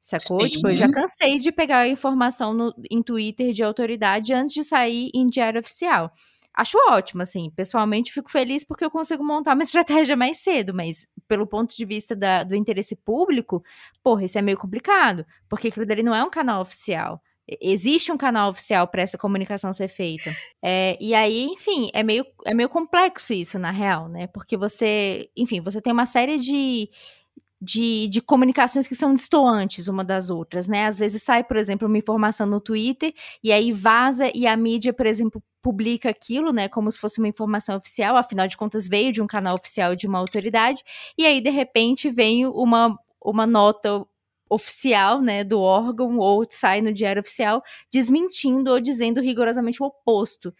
[0.00, 0.40] Sacou?
[0.40, 0.48] Sim.
[0.48, 5.10] Tipo, eu já cansei de pegar informação no, em Twitter de autoridade antes de sair
[5.14, 6.12] em diário oficial
[6.54, 7.50] acho ótimo, assim.
[7.50, 11.84] Pessoalmente, fico feliz porque eu consigo montar uma estratégia mais cedo, mas pelo ponto de
[11.84, 13.62] vista da, do interesse público,
[14.02, 17.20] porra, isso é meio complicado, porque aquilo dali não é um canal oficial.
[17.60, 20.34] Existe um canal oficial para essa comunicação ser feita.
[20.62, 24.28] É, e aí, enfim, é meio, é meio complexo isso, na real, né?
[24.28, 26.88] Porque você, enfim, você tem uma série de,
[27.62, 30.86] de, de, comunicações que são distantes uma das outras, né?
[30.86, 34.92] Às vezes sai, por exemplo, uma informação no Twitter e aí vaza e a mídia,
[34.92, 39.12] por exemplo, publica aquilo, né, como se fosse uma informação oficial, afinal de contas veio
[39.12, 40.82] de um canal oficial de uma autoridade,
[41.16, 44.04] e aí de repente vem uma, uma nota
[44.50, 50.52] oficial, né, do órgão ou sai no diário oficial desmentindo ou dizendo rigorosamente o oposto.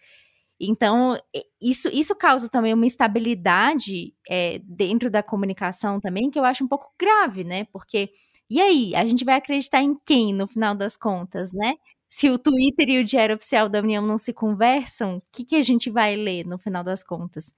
[0.59, 1.17] Então,
[1.61, 6.67] isso, isso causa também uma instabilidade é, dentro da comunicação também, que eu acho um
[6.67, 7.65] pouco grave, né?
[7.71, 8.09] Porque,
[8.49, 11.75] e aí, a gente vai acreditar em quem no final das contas, né?
[12.09, 15.55] Se o Twitter e o Diário Oficial da União não se conversam, o que, que
[15.55, 17.53] a gente vai ler no final das contas?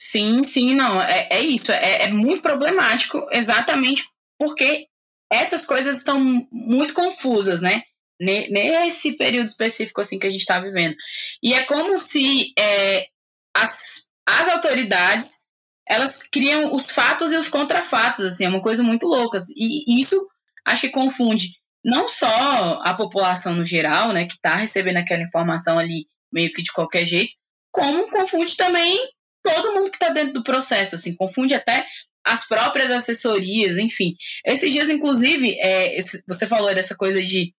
[0.00, 4.04] Sim, sim, não, é, é isso, é, é muito problemático, exatamente
[4.38, 4.88] porque
[5.30, 7.82] essas coisas estão muito confusas, né?
[8.22, 10.94] Nesse período específico assim que a gente está vivendo.
[11.42, 13.06] E é como se é,
[13.54, 15.42] as, as autoridades
[15.88, 19.36] elas criam os fatos e os contrafatos, assim, é uma coisa muito louca.
[19.56, 20.16] E isso
[20.64, 21.48] acho que confunde
[21.84, 26.62] não só a população no geral, né, que está recebendo aquela informação ali meio que
[26.62, 27.34] de qualquer jeito,
[27.70, 28.96] como confunde também
[29.42, 31.84] todo mundo que está dentro do processo, assim, confunde até
[32.24, 34.14] as próprias assessorias, enfim.
[34.46, 37.52] Esses dias, inclusive, é, você falou dessa coisa de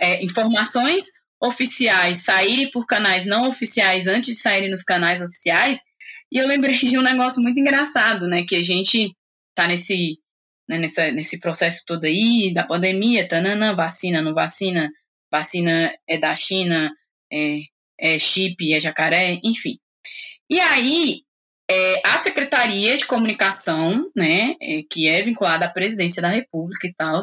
[0.00, 1.04] é, informações
[1.40, 5.80] oficiais saírem por canais não oficiais antes de saírem nos canais oficiais,
[6.30, 9.14] e eu lembrei de um negócio muito engraçado, né, que a gente
[9.54, 10.18] tá nesse,
[10.68, 14.90] né, nessa, nesse processo todo aí, da pandemia, tanana, vacina, não vacina,
[15.30, 16.92] vacina é da China,
[17.32, 17.58] é,
[18.00, 19.78] é chip, é jacaré, enfim.
[20.50, 21.22] E aí,
[21.70, 26.94] é, a Secretaria de Comunicação, né, é, que é vinculada à presidência da República e
[26.94, 27.20] tal,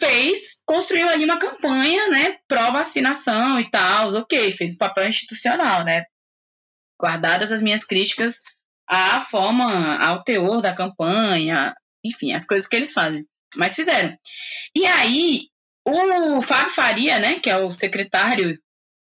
[0.00, 6.04] fez, construiu ali uma campanha, né, pró-vacinação e tal, ok, fez o papel institucional, né,
[7.00, 8.40] guardadas as minhas críticas
[8.88, 13.24] à forma, ao teor da campanha, enfim, as coisas que eles fazem,
[13.56, 14.16] mas fizeram.
[14.74, 15.42] E aí,
[15.84, 18.58] o Fábio Faria, né, que é o secretário,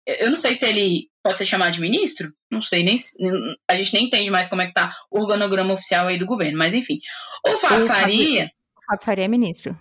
[0.06, 2.34] eu não sei se ele pode ser chamado de ministro?
[2.52, 2.95] Não sei, nem,
[3.67, 6.58] a gente nem entende mais como é que tá o organograma oficial aí do governo,
[6.58, 6.99] mas enfim.
[7.45, 8.52] O Fábio Faria.
[8.78, 9.78] O Fábio Faria é ministro.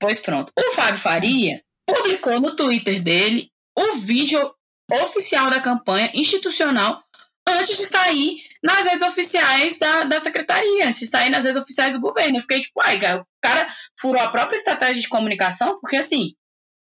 [0.00, 0.52] Pois pronto.
[0.58, 4.54] O Fábio Faria publicou no Twitter dele o vídeo
[4.90, 7.02] oficial da campanha institucional
[7.46, 11.94] antes de sair nas redes oficiais da, da secretaria, antes de sair nas redes oficiais
[11.94, 12.36] do governo.
[12.36, 16.34] Eu fiquei tipo, ai, o cara furou a própria estratégia de comunicação, porque assim,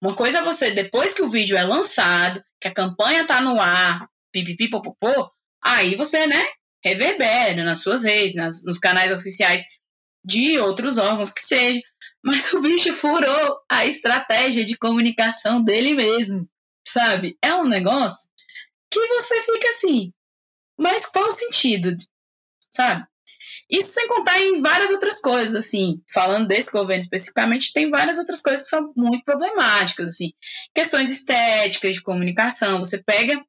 [0.03, 3.61] uma coisa é você, depois que o vídeo é lançado, que a campanha tá no
[3.61, 3.99] ar,
[4.33, 5.31] pipipi, popopô,
[5.63, 6.45] aí você, né,
[6.85, 9.63] reverbera nas suas redes, nas, nos canais oficiais
[10.25, 11.81] de outros órgãos que seja.
[12.25, 16.49] Mas o bicho furou a estratégia de comunicação dele mesmo,
[16.87, 17.39] sabe?
[17.43, 18.29] É um negócio
[18.91, 20.13] que você fica assim,
[20.79, 21.95] mas qual o sentido,
[22.71, 23.07] sabe?
[23.71, 28.41] Isso sem contar em várias outras coisas, assim, falando desse governo especificamente, tem várias outras
[28.41, 30.33] coisas que são muito problemáticas, assim,
[30.75, 33.45] questões estéticas, de comunicação, você pega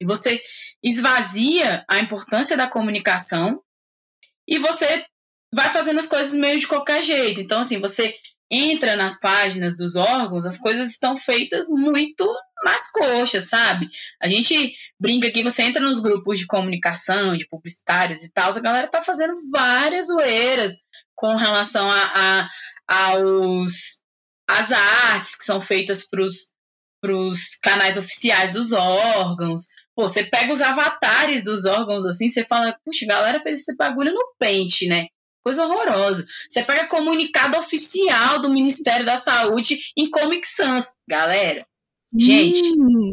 [0.00, 0.40] e você
[0.82, 3.60] esvazia a importância da comunicação
[4.46, 5.04] e você
[5.54, 7.40] vai fazendo as coisas meio de qualquer jeito.
[7.40, 8.14] Então, assim, você
[8.50, 12.34] entra nas páginas dos órgãos, as coisas estão feitas muito
[12.64, 13.88] nas coxas, sabe?
[14.20, 18.60] A gente brinca que você entra nos grupos de comunicação, de publicitários e tal, a
[18.60, 20.82] galera tá fazendo várias zoeiras
[21.14, 22.48] com relação a, a
[22.88, 24.02] aos
[24.48, 29.66] as artes que são feitas para os canais oficiais dos órgãos.
[29.94, 33.76] Pô, você pega os avatares dos órgãos assim, você fala, puxa, a galera fez esse
[33.76, 35.08] bagulho no pente, né?
[35.44, 36.26] Coisa horrorosa.
[36.48, 40.96] Você pega comunicado oficial do Ministério da Saúde em Comic Sans.
[41.08, 41.66] Galera,
[42.16, 42.58] Gente,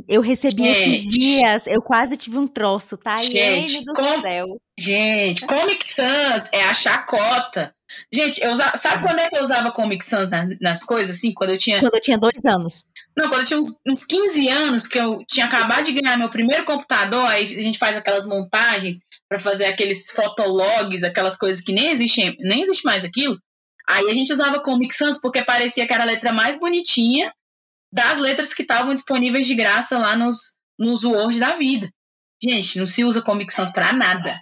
[0.08, 3.18] eu recebi gente, esses dias, eu quase tive um troço, tá?
[3.18, 4.62] Gente, do com, céu.
[4.80, 7.75] gente, Comic Sans é a chacota.
[8.12, 11.34] Gente, eu usava, sabe quando é que eu usava Comic Sans nas, nas coisas, assim?
[11.34, 11.80] Quando eu tinha.
[11.80, 12.84] Quando eu tinha dois anos.
[13.16, 16.30] Não, quando eu tinha uns, uns 15 anos, que eu tinha acabado de ganhar meu
[16.30, 21.74] primeiro computador, aí a gente faz aquelas montagens para fazer aqueles fotologs, aquelas coisas que
[21.74, 23.40] nem existem, nem existe mais aquilo.
[23.88, 27.32] Aí a gente usava Comic Sans porque parecia que era a letra mais bonitinha
[27.92, 31.90] das letras que estavam disponíveis de graça lá nos, nos Word da vida.
[32.44, 34.42] Gente, não se usa Comic Sans pra nada.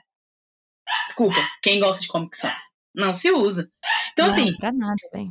[1.05, 2.72] Desculpa, quem gosta de Comic Sans.
[2.95, 3.69] Não se usa.
[4.12, 4.56] Então, não, assim.
[4.58, 5.29] Pra nada, bem.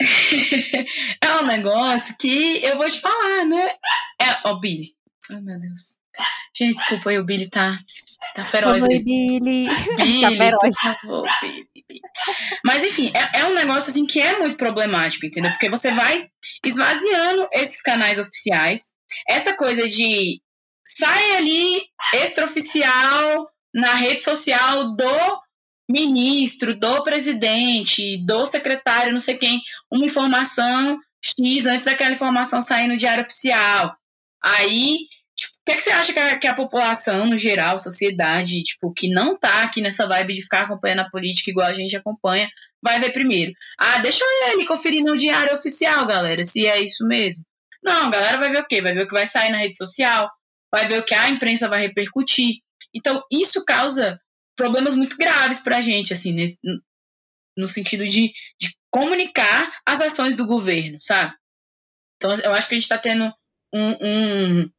[1.20, 3.74] é um negócio que eu vou te falar, né?
[4.20, 4.94] É, ó, Billy.
[5.30, 6.00] Ai, meu Deus.
[6.56, 7.78] Gente, desculpa aí, o Billy tá,
[8.34, 8.82] tá feroz.
[8.82, 9.66] Oi, Billy.
[9.96, 10.58] Billy, tá feroz.
[10.60, 12.00] por favor, Billy.
[12.64, 15.50] Mas, enfim, é, é, um negócio assim que é muito problemático, entendeu?
[15.50, 16.28] Porque você vai
[16.64, 18.92] esvaziando esses canais oficiais.
[19.28, 20.40] Essa coisa de
[20.84, 21.82] sai ali
[22.14, 25.40] extraoficial na rede social do
[25.90, 29.60] ministro, do presidente, do secretário, não sei quem,
[29.90, 33.94] uma informação X antes daquela informação sair no diário oficial.
[34.42, 34.96] Aí
[35.70, 39.08] que, é que você acha que a, que a, população, no geral, sociedade, tipo, que
[39.08, 42.48] não tá aqui nessa vibe de ficar acompanhando a política igual a gente acompanha,
[42.82, 43.52] vai ver primeiro?
[43.78, 47.44] Ah, deixa eu ali conferir no diário oficial, galera, se é isso mesmo.
[47.82, 48.82] Não, a galera vai ver o quê?
[48.82, 50.30] Vai ver o que vai sair na rede social,
[50.72, 52.56] vai ver o que a imprensa vai repercutir.
[52.94, 54.20] Então, isso causa
[54.56, 56.58] problemas muito graves pra gente, assim, nesse,
[57.56, 61.34] no sentido de, de comunicar as ações do governo, sabe?
[62.16, 63.32] Então, eu acho que a gente está tendo
[63.72, 64.70] um, um.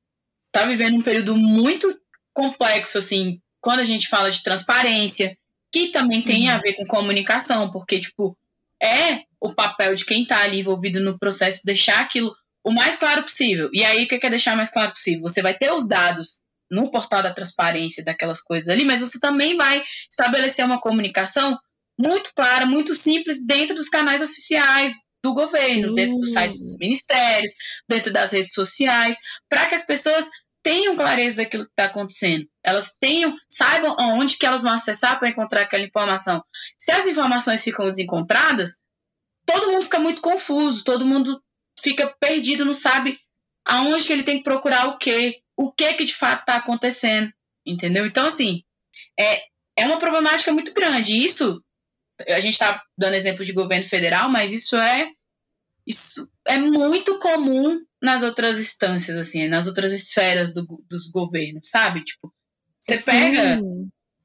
[0.51, 1.99] tá vivendo um período muito
[2.33, 5.37] complexo, assim, quando a gente fala de transparência,
[5.71, 6.55] que também tem uhum.
[6.55, 8.37] a ver com comunicação, porque, tipo,
[8.81, 13.23] é o papel de quem está ali envolvido no processo deixar aquilo o mais claro
[13.23, 13.69] possível.
[13.73, 15.21] E aí, o que é deixar mais claro possível?
[15.21, 19.57] Você vai ter os dados no portal da transparência daquelas coisas ali, mas você também
[19.57, 21.59] vai estabelecer uma comunicação
[21.99, 24.93] muito clara, muito simples dentro dos canais oficiais
[25.23, 25.95] do governo, Sim.
[25.95, 27.51] dentro dos sites dos ministérios,
[27.87, 29.17] dentro das redes sociais,
[29.49, 30.25] para que as pessoas
[30.63, 32.47] tenham clareza daquilo que está acontecendo.
[32.63, 36.43] Elas tenham, saibam aonde que elas vão acessar para encontrar aquela informação.
[36.79, 38.77] Se as informações ficam desencontradas,
[39.45, 41.41] todo mundo fica muito confuso, todo mundo
[41.79, 43.19] fica perdido, não sabe
[43.65, 47.31] aonde que ele tem que procurar o quê, o que que de fato está acontecendo,
[47.65, 48.05] entendeu?
[48.05, 48.63] Então, assim,
[49.19, 49.43] é,
[49.75, 51.13] é uma problemática muito grande.
[51.13, 51.63] Isso
[52.27, 55.11] a gente está dando exemplo de governo federal, mas isso é
[55.85, 62.03] isso é muito comum nas outras instâncias, assim, nas outras esferas do, dos governos, sabe?
[62.03, 62.33] Tipo,
[62.79, 63.03] você Sim.
[63.03, 63.61] pega.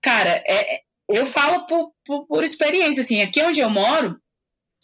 [0.03, 4.21] Cara, é, eu falo por, por, por, experiência, assim, aqui onde eu moro,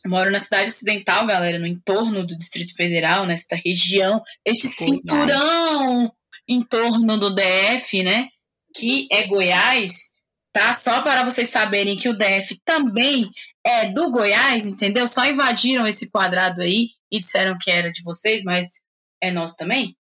[0.04, 6.12] eu moro na cidade ocidental, galera, no entorno do Distrito Federal, nesta região, esse cinturão
[6.48, 8.28] em torno do DF, né?
[8.74, 10.12] Que é Goiás,
[10.52, 10.72] tá?
[10.74, 13.30] Só para vocês saberem que o DF também
[13.64, 15.06] é do Goiás, entendeu?
[15.06, 18.80] Só invadiram esse quadrado aí e disseram que era de vocês, mas
[19.20, 19.94] é nosso também.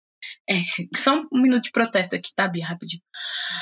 [0.49, 0.55] É,
[0.97, 2.67] só um minuto de protesto aqui, tá, Bia?
[2.67, 3.03] Rapidinho.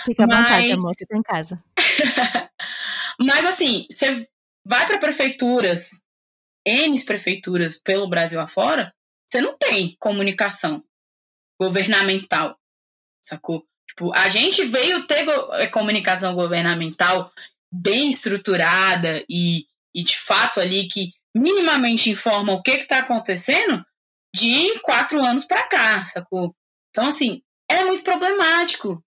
[0.05, 0.39] Fica à mas...
[0.39, 1.65] vontade, amor, você tá em casa.
[3.21, 4.29] mas assim, você
[4.65, 6.03] vai para prefeituras,
[6.67, 8.93] N prefeituras pelo Brasil afora,
[9.27, 10.85] você não tem comunicação
[11.59, 12.59] governamental,
[13.27, 13.65] sacou?
[13.89, 17.33] Tipo, a gente veio ter é, comunicação governamental
[17.73, 23.85] bem estruturada e, e de fato ali que minimamente informa o que está acontecendo
[24.35, 26.55] de quatro anos para cá, sacou?
[26.91, 29.03] Então, assim, é muito problemático,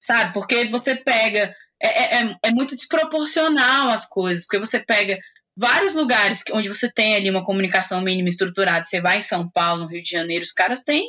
[0.00, 0.32] sabe?
[0.32, 1.54] Porque você pega.
[1.82, 5.18] É, é, é, é muito desproporcional as coisas, porque você pega
[5.56, 8.82] vários lugares onde você tem ali uma comunicação mínima estruturada.
[8.82, 11.06] Você vai em São Paulo, no Rio de Janeiro, os caras têm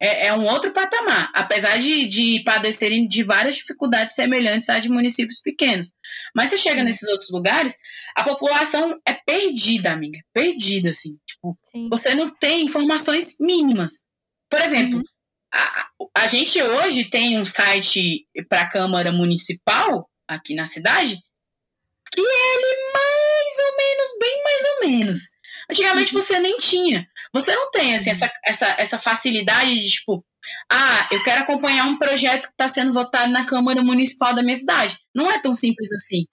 [0.00, 4.88] é, é um outro patamar, apesar de, de padecerem de várias dificuldades semelhantes às de
[4.88, 5.92] municípios pequenos.
[6.34, 7.76] Mas você chega nesses outros lugares,
[8.14, 10.20] a população é perdida, amiga.
[10.32, 11.18] Perdida, assim.
[11.26, 11.56] Tipo,
[11.90, 14.04] você não tem informações mínimas.
[14.48, 15.04] Por exemplo, uhum.
[15.52, 21.16] a, a gente hoje tem um site para a Câmara Municipal, aqui na cidade,
[22.12, 25.37] que ele mais ou menos, bem mais ou menos
[25.70, 26.22] Antigamente uhum.
[26.22, 27.06] você nem tinha.
[27.32, 30.24] Você não tem assim, essa, essa, essa facilidade de, tipo,
[30.70, 34.56] ah, eu quero acompanhar um projeto que está sendo votado na Câmara Municipal da minha
[34.56, 34.98] cidade.
[35.14, 36.24] Não é tão simples assim.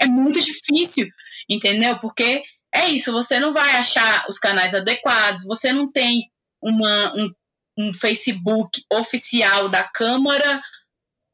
[0.00, 1.08] É muito difícil,
[1.48, 1.98] entendeu?
[1.98, 6.30] Porque é isso, você não vai achar os canais adequados, você não tem
[6.62, 7.30] uma, um,
[7.78, 10.62] um Facebook oficial da Câmara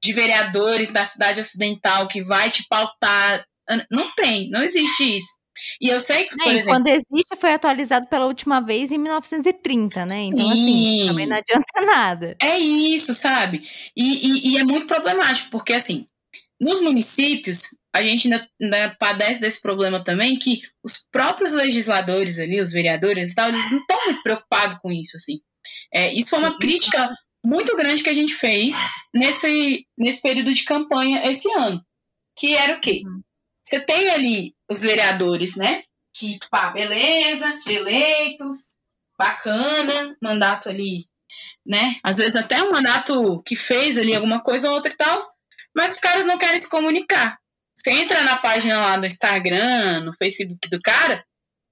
[0.02, 3.44] de Vereadores da cidade ocidental que vai te pautar.
[3.90, 5.43] Não tem, não existe isso.
[5.80, 8.98] E eu sei que, por é, exemplo, quando existe foi atualizado pela última vez em
[8.98, 10.22] 1930, né?
[10.22, 10.96] Então, assim, Sim.
[11.00, 12.36] assim, também não adianta nada.
[12.40, 13.62] É isso, sabe?
[13.96, 16.06] E, e, e, é muito problemático, porque, assim,
[16.60, 22.60] nos municípios, a gente ainda, ainda, padece desse problema também, que os próprios legisladores ali,
[22.60, 25.40] os vereadores e tal, eles não estão muito preocupados com isso, assim.
[25.92, 28.74] É, isso foi uma crítica muito grande que a gente fez
[29.12, 31.84] nesse, nesse período de campanha esse ano.
[32.36, 33.02] Que era o quê?
[33.64, 35.82] Você tem ali os vereadores, né?
[36.14, 38.74] Que, pá, beleza, eleitos,
[39.18, 41.06] bacana, mandato ali,
[41.66, 41.96] né?
[42.02, 45.16] Às vezes até um mandato que fez ali alguma coisa ou outra e tal,
[45.74, 47.38] mas os caras não querem se comunicar.
[47.74, 51.24] Você entra na página lá no Instagram, no Facebook do cara,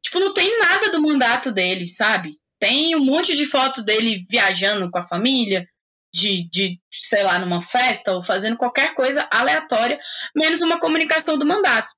[0.03, 2.37] tipo, não tem nada do mandato dele, sabe?
[2.59, 5.69] Tem um monte de foto dele viajando com a família,
[6.13, 9.99] de, de, sei lá, numa festa ou fazendo qualquer coisa aleatória,
[10.35, 11.91] menos uma comunicação do mandato.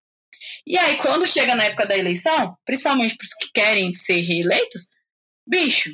[0.67, 4.91] E aí, quando chega na época da eleição, principalmente para os que querem ser reeleitos,
[5.47, 5.91] bicho,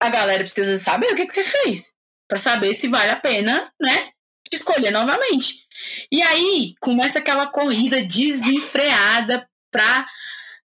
[0.00, 1.92] a galera precisa saber o que, que você fez,
[2.28, 4.10] para saber se vale a pena, né,
[4.48, 5.66] te escolher novamente.
[6.10, 10.06] E aí começa aquela corrida desenfreada para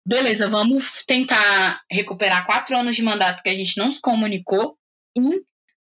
[0.05, 4.77] beleza, vamos tentar recuperar quatro anos de mandato que a gente não se comunicou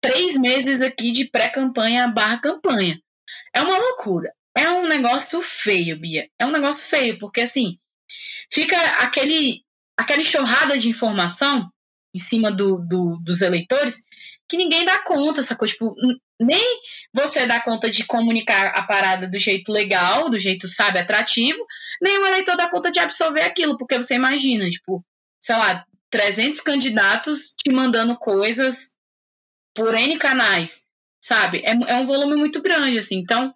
[0.03, 3.01] três meses aqui de pré-campanha barra campanha.
[3.53, 4.33] É uma loucura.
[4.55, 6.29] É um negócio feio, Bia.
[6.37, 7.79] É um negócio feio, porque assim,
[8.51, 9.63] fica aquele,
[9.97, 11.71] aquela enxurrada de informação
[12.13, 14.03] em cima do, do, dos eleitores
[14.47, 15.67] que ninguém dá conta, sacou?
[15.67, 15.95] Tipo,
[16.39, 16.81] nem
[17.13, 21.65] você dá conta de comunicar a parada do jeito legal, do jeito, sabe, atrativo,
[22.01, 25.03] nem o eleitor dá conta de absorver aquilo, porque você imagina, tipo,
[25.41, 28.97] sei lá, 300 candidatos te mandando coisas
[29.73, 30.87] por N canais,
[31.21, 31.59] sabe?
[31.59, 33.17] É, é um volume muito grande, assim.
[33.17, 33.53] Então,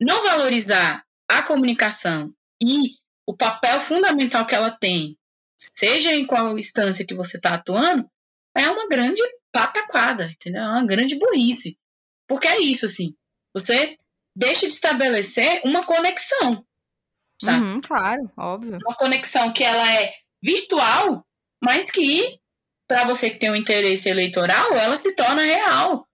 [0.00, 2.32] não valorizar a comunicação
[2.62, 5.16] e o papel fundamental que ela tem,
[5.56, 8.08] seja em qual instância que você está atuando,
[8.54, 9.22] é uma grande
[9.52, 10.62] pataquada, entendeu?
[10.62, 11.78] É uma grande burrice.
[12.26, 13.14] Porque é isso, assim.
[13.54, 13.96] Você
[14.34, 16.64] deixa de estabelecer uma conexão.
[17.40, 17.64] Sabe?
[17.64, 18.78] Uhum, claro, óbvio.
[18.86, 20.12] Uma conexão que ela é
[20.42, 21.24] virtual,
[21.62, 22.38] mas que,
[22.86, 26.06] para você que tem um interesse eleitoral, ela se torna real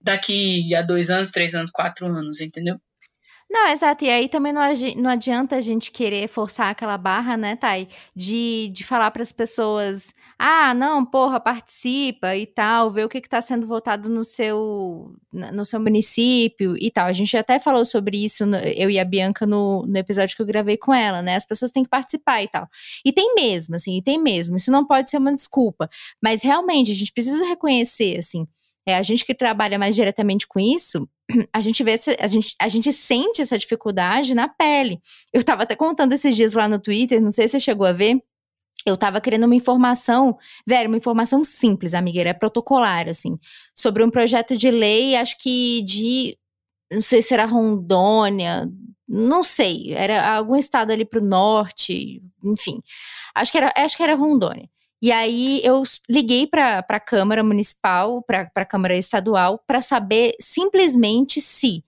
[0.00, 2.80] daqui a dois anos, três anos, quatro anos, entendeu?
[3.52, 4.04] Não, exato.
[4.04, 7.88] E aí também não, adianta a gente querer forçar aquela barra, né, Thay?
[8.14, 13.18] De, de falar para as pessoas, ah, não, porra, participa e tal, vê o que
[13.18, 17.08] está sendo votado no seu, no seu município e tal.
[17.08, 18.44] A gente até falou sobre isso,
[18.76, 21.34] eu e a Bianca, no, no episódio que eu gravei com ela, né?
[21.34, 22.68] As pessoas têm que participar e tal.
[23.04, 24.54] E tem mesmo, assim, e tem mesmo.
[24.54, 25.90] Isso não pode ser uma desculpa.
[26.22, 28.46] Mas realmente, a gente precisa reconhecer, assim,
[28.90, 31.08] é, a gente que trabalha mais diretamente com isso,
[31.52, 35.00] a gente vê, a gente, a gente sente essa dificuldade na pele.
[35.32, 37.92] Eu estava até contando esses dias lá no Twitter, não sei se você chegou a
[37.92, 38.20] ver.
[38.86, 40.36] Eu estava querendo uma informação,
[40.66, 43.38] velho, uma informação simples, amiga, era protocolar, assim,
[43.76, 46.38] sobre um projeto de lei, acho que de,
[46.90, 48.70] não sei se era Rondônia,
[49.06, 52.80] não sei, era algum estado ali para o norte, enfim,
[53.34, 54.68] acho que era, acho que era Rondônia.
[55.02, 61.40] E aí eu liguei para a Câmara Municipal, para a Câmara Estadual, para saber simplesmente
[61.40, 61.82] se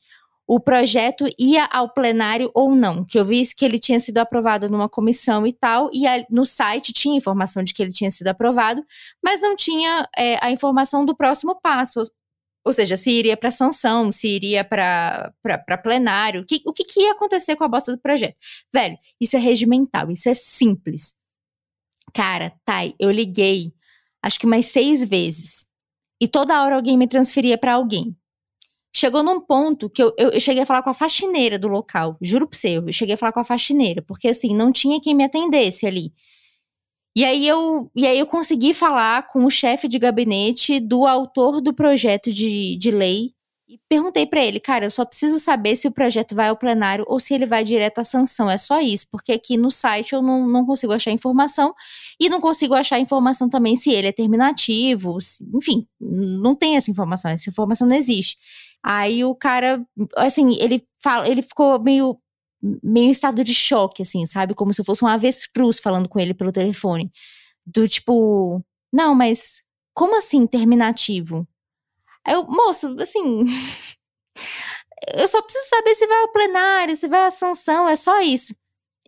[0.47, 3.05] o projeto ia ao plenário ou não.
[3.05, 6.93] Que eu vi que ele tinha sido aprovado numa comissão e tal, e no site
[6.93, 8.85] tinha informação de que ele tinha sido aprovado,
[9.23, 12.03] mas não tinha é, a informação do próximo passo.
[12.65, 15.33] Ou seja, se iria para sanção, se iria para
[15.83, 18.37] plenário, que, o que, que ia acontecer com a bosta do projeto.
[18.73, 21.15] Velho, isso é regimental, isso é simples.
[22.13, 23.73] Cara, Thay, eu liguei
[24.23, 25.67] acho que mais seis vezes.
[26.21, 28.17] E toda hora alguém me transferia para alguém.
[28.95, 32.17] Chegou num ponto que eu, eu, eu, cheguei a falar com a faxineira do local.
[32.21, 35.15] Juro pra você, eu cheguei a falar com a faxineira, porque assim, não tinha quem
[35.15, 36.13] me atendesse ali.
[37.17, 41.61] E aí eu, e aí eu consegui falar com o chefe de gabinete do autor
[41.61, 43.35] do projeto de, de lei
[43.73, 47.07] e perguntei para ele, cara, eu só preciso saber se o projeto vai ao plenário
[47.09, 48.51] ou se ele vai direto à sanção.
[48.51, 51.75] É só isso, porque aqui no site eu não, não consigo achar informação
[52.21, 56.91] e não consigo achar informação também se ele é terminativo, se, enfim, não tem essa
[56.91, 58.37] informação, essa informação não existe.
[58.83, 59.83] Aí o cara,
[60.17, 62.19] assim, ele fala, ele ficou meio
[62.83, 64.55] meio estado de choque, assim, sabe?
[64.55, 67.11] Como se fosse um avestruz falando com ele pelo telefone.
[67.67, 68.63] Do tipo,
[68.93, 69.63] não, mas
[69.95, 71.47] como assim terminativo?
[72.25, 73.45] Aí eu, moço, assim.
[75.15, 78.55] eu só preciso saber se vai ao plenário, se vai à sanção, é só isso.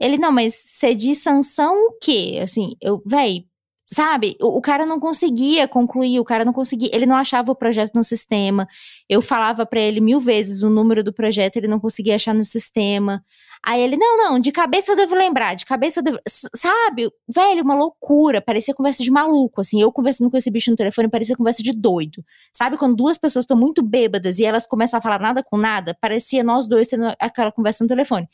[0.00, 2.40] Ele, não, mas você diz sanção o quê?
[2.42, 3.46] Assim, eu, véi,
[3.94, 4.36] sabe?
[4.40, 7.94] O, o, cara não conseguia concluir, o cara não conseguia, ele não achava o projeto
[7.94, 8.66] no sistema.
[9.08, 12.44] Eu falava para ele mil vezes o número do projeto, ele não conseguia achar no
[12.44, 13.24] sistema.
[13.64, 16.18] Aí ele, não, não, de cabeça eu devo lembrar, de cabeça eu devo.
[16.54, 17.10] Sabe?
[17.26, 18.42] Velho, uma loucura.
[18.42, 19.80] Parecia conversa de maluco, assim.
[19.80, 22.22] Eu conversando com esse bicho no telefone, parecia conversa de doido.
[22.52, 22.76] Sabe?
[22.76, 26.44] Quando duas pessoas estão muito bêbadas e elas começam a falar nada com nada, parecia
[26.44, 28.28] nós dois tendo aquela conversa no telefone.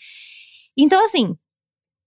[0.76, 1.36] Então, assim.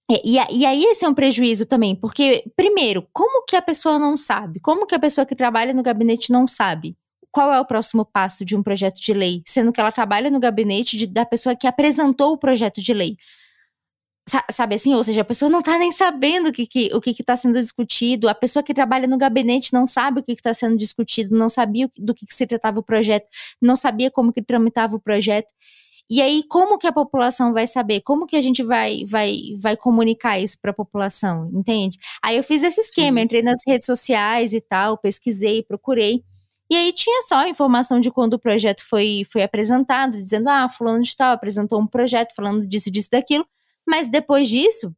[0.09, 4.17] E, e aí, esse é um prejuízo também, porque, primeiro, como que a pessoa não
[4.17, 4.59] sabe?
[4.59, 6.95] Como que a pessoa que trabalha no gabinete não sabe?
[7.33, 10.39] qual é o próximo passo de um projeto de lei, sendo que ela trabalha no
[10.39, 13.17] gabinete de, da pessoa que apresentou o projeto de lei.
[14.29, 14.93] Sa sabe assim?
[14.93, 17.59] Ou seja, a pessoa não está nem sabendo o que, que, o que está sendo
[17.59, 21.49] discutido, a pessoa que trabalha no gabinete não sabe o que está sendo discutido, não
[21.49, 23.27] sabia do que, que se tratava o projeto,
[23.59, 25.51] não sabia como que tramitava o projeto.
[26.09, 28.01] E aí, como que a população vai saber?
[28.01, 31.97] Como que a gente vai vai, vai comunicar isso para a população, entende?
[32.23, 33.25] Aí eu fiz esse esquema, Sim.
[33.25, 36.23] entrei nas redes sociais e tal, pesquisei, procurei.
[36.69, 40.67] E aí tinha só a informação de quando o projeto foi, foi apresentado, dizendo, ah,
[40.69, 43.45] fulano de tal apresentou um projeto falando disso, disso, daquilo.
[43.87, 44.93] Mas depois disso,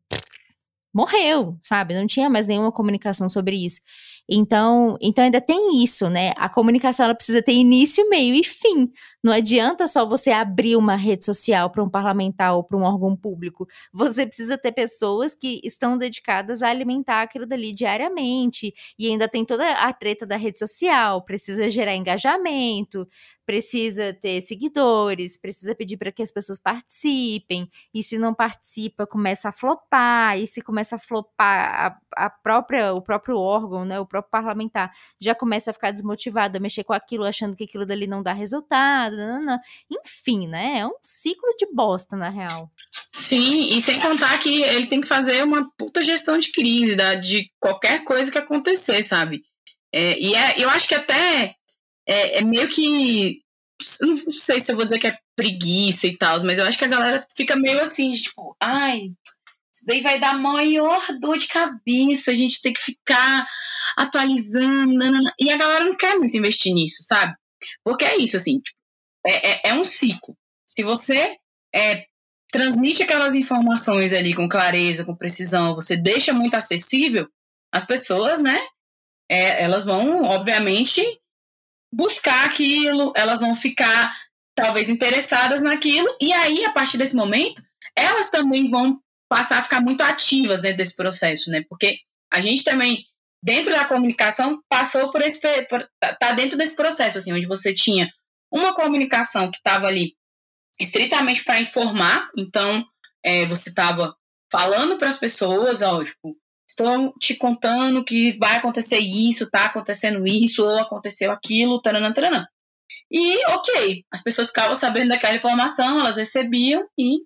[0.94, 1.94] morreu, sabe?
[1.94, 3.82] Não tinha mais nenhuma comunicação sobre isso.
[4.30, 6.34] Então, então ainda tem isso, né?
[6.36, 8.92] A comunicação ela precisa ter início, meio e fim.
[9.24, 13.16] Não adianta só você abrir uma rede social para um parlamentar ou para um órgão
[13.16, 13.68] público.
[13.94, 18.74] Você precisa ter pessoas que estão dedicadas a alimentar aquilo dali diariamente.
[18.98, 23.08] E ainda tem toda a treta da rede social, precisa gerar engajamento,
[23.46, 29.50] precisa ter seguidores, precisa pedir para que as pessoas participem, e se não participa, começa
[29.50, 34.06] a flopar, e se começa a flopar a, a própria, o próprio órgão, né, o
[34.16, 38.08] próprio parlamentar, já começa a ficar desmotivado a mexer com aquilo, achando que aquilo dali
[38.08, 39.62] não dá resultado, nanana.
[39.90, 42.72] enfim, né, é um ciclo de bosta, na real.
[43.12, 47.16] Sim, e sem contar que ele tem que fazer uma puta gestão de crise, da,
[47.16, 49.44] de qualquer coisa que acontecer, sabe?
[49.94, 51.56] É, e é, eu acho que até
[52.08, 53.42] é, é meio que.
[54.02, 56.86] Não sei se eu vou dizer que é preguiça e tal, mas eu acho que
[56.86, 59.12] a galera fica meio assim, tipo, ai,
[59.76, 63.46] isso daí vai dar maior dor de cabeça, a gente tem que ficar
[63.98, 64.94] atualizando.
[64.94, 65.34] Nanana.
[65.40, 67.36] E a galera não quer muito investir nisso, sabe?
[67.84, 68.78] Porque é isso, assim, tipo,
[69.26, 70.38] é, é, é, um ciclo.
[70.68, 71.36] Se você
[71.74, 72.06] é,
[72.52, 77.28] transmite aquelas informações ali com clareza, com precisão, você deixa muito acessível,
[77.72, 78.60] as pessoas, né?
[79.30, 81.02] É, elas vão, obviamente,
[81.92, 84.16] buscar aquilo, elas vão ficar
[84.56, 87.62] talvez interessadas naquilo, e aí, a partir desse momento,
[87.96, 89.02] elas também vão
[89.36, 91.62] passar a ficar muito ativas dentro desse processo, né?
[91.68, 91.98] Porque
[92.32, 93.04] a gente também,
[93.44, 95.42] dentro da comunicação, passou por esse.
[95.64, 98.10] Por, tá, tá dentro desse processo, assim, onde você tinha
[98.50, 100.16] uma comunicação que estava ali
[100.80, 102.86] estritamente para informar, então
[103.26, 104.16] é, você estava
[104.50, 106.38] falando para as pessoas, ó, tipo,
[106.70, 112.48] estou te contando que vai acontecer isso, tá acontecendo isso, ou aconteceu aquilo, taranã, taranã.
[113.12, 117.18] E, ok, as pessoas ficavam sabendo daquela informação, elas recebiam e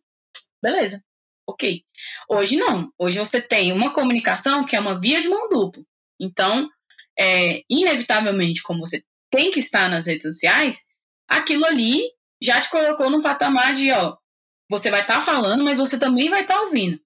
[0.61, 1.03] beleza,
[1.49, 1.83] ok.
[2.29, 5.83] Hoje não, hoje você tem uma comunicação que é uma via de mão dupla.
[6.19, 6.69] Então,
[7.17, 10.87] é, inevitavelmente, como você tem que estar nas redes sociais,
[11.27, 12.01] aquilo ali
[12.41, 14.17] já te colocou num patamar de, ó,
[14.69, 16.99] você vai estar tá falando, mas você também vai estar tá ouvindo.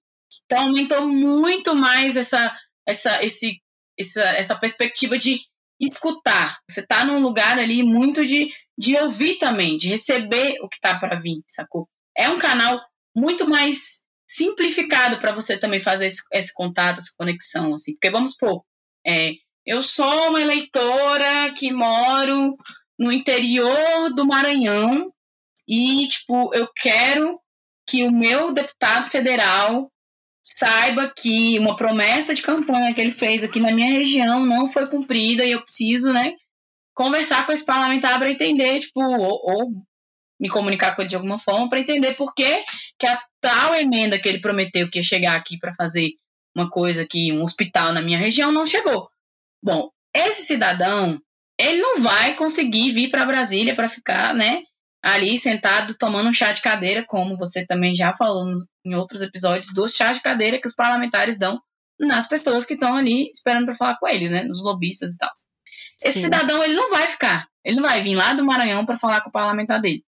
[0.44, 3.60] Então aumentou muito mais essa, essa, esse,
[3.98, 5.40] essa, essa perspectiva de
[5.80, 6.58] escutar.
[6.68, 10.98] Você está num lugar ali muito de, de ouvir também, de receber o que está
[10.98, 11.88] para vir, sacou?
[12.16, 12.80] É um canal
[13.14, 14.03] muito mais
[14.36, 17.92] simplificado para você também fazer esse, esse, contato, essa conexão, assim.
[17.92, 18.62] Porque vamos supor,
[19.06, 19.32] é,
[19.64, 22.56] eu sou uma eleitora que moro
[22.98, 25.12] no interior do Maranhão
[25.68, 27.40] e, tipo, eu quero
[27.86, 29.90] que o meu deputado federal
[30.42, 34.86] saiba que uma promessa de campanha que ele fez aqui na minha região não foi
[34.86, 36.34] cumprida e eu preciso, né,
[36.94, 39.72] conversar com esse parlamentar para entender, tipo, ou, ou,
[40.40, 42.64] me comunicar com ele de alguma forma para entender por que,
[42.98, 46.12] que a tal emenda que ele prometeu que ia chegar aqui para fazer
[46.56, 49.08] uma coisa aqui, um hospital na minha região, não chegou.
[49.62, 51.20] Bom, esse cidadão,
[51.58, 54.62] ele não vai conseguir vir para Brasília para ficar, né,
[55.02, 58.52] ali sentado tomando um chá de cadeira, como você também já falou
[58.84, 61.60] em outros episódios, dos chás de cadeira que os parlamentares dão
[62.00, 64.42] nas pessoas que estão ali esperando para falar com ele, né?
[64.44, 65.30] Nos lobistas e tal.
[66.02, 66.20] Esse Sim.
[66.22, 67.46] cidadão, ele não vai ficar.
[67.64, 70.02] Ele não vai vir lá do Maranhão para falar com o parlamentar dele.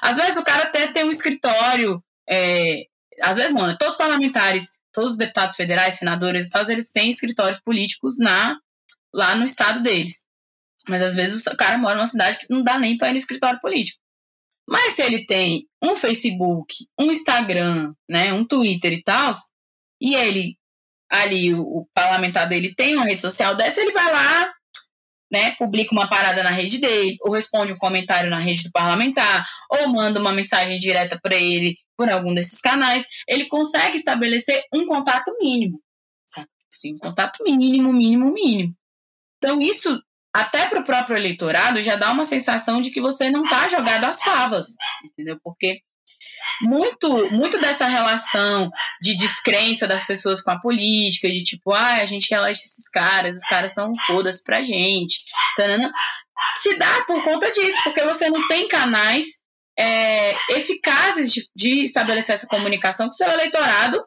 [0.00, 2.84] Às vezes o cara até tem um escritório, é,
[3.20, 3.76] às vezes não, né?
[3.78, 8.58] todos os parlamentares, todos os deputados federais, senadores e tal, eles têm escritórios políticos na,
[9.14, 10.26] lá no estado deles.
[10.88, 13.18] Mas às vezes o cara mora numa cidade que não dá nem para ir no
[13.18, 13.98] escritório político.
[14.68, 19.32] Mas se ele tem um Facebook, um Instagram, né, um Twitter e tal,
[20.00, 20.58] e ele
[21.10, 24.52] ali o, o parlamentar dele tem uma rede social dessa, ele vai lá,
[25.30, 29.46] né, publica uma parada na rede dele, ou responde um comentário na rede do parlamentar,
[29.70, 34.86] ou manda uma mensagem direta para ele por algum desses canais, ele consegue estabelecer um
[34.86, 35.80] contato mínimo?
[36.70, 38.74] Sim, um contato mínimo, mínimo, mínimo.
[39.38, 40.00] Então isso
[40.32, 44.04] até para o próprio eleitorado já dá uma sensação de que você não está jogado
[44.04, 45.38] às favas, entendeu?
[45.42, 45.80] Porque
[46.62, 52.06] muito, muito dessa relação de descrença das pessoas com a política, de tipo, ah, a
[52.06, 55.20] gente elege esses caras, os caras estão foda-se pra gente,
[55.56, 55.92] tanana,
[56.56, 59.24] se dá por conta disso, porque você não tem canais
[59.78, 64.02] é, eficazes de, de estabelecer essa comunicação com o seu eleitorado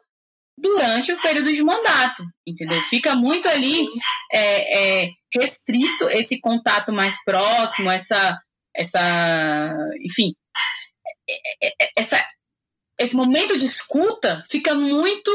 [0.58, 2.82] durante o período de mandato, entendeu?
[2.82, 3.86] Fica muito ali
[4.30, 8.38] é, é, restrito esse contato mais próximo, essa,
[8.76, 9.74] essa,
[10.04, 10.34] enfim,
[11.96, 12.24] essa,
[12.98, 15.30] esse momento de escuta fica muito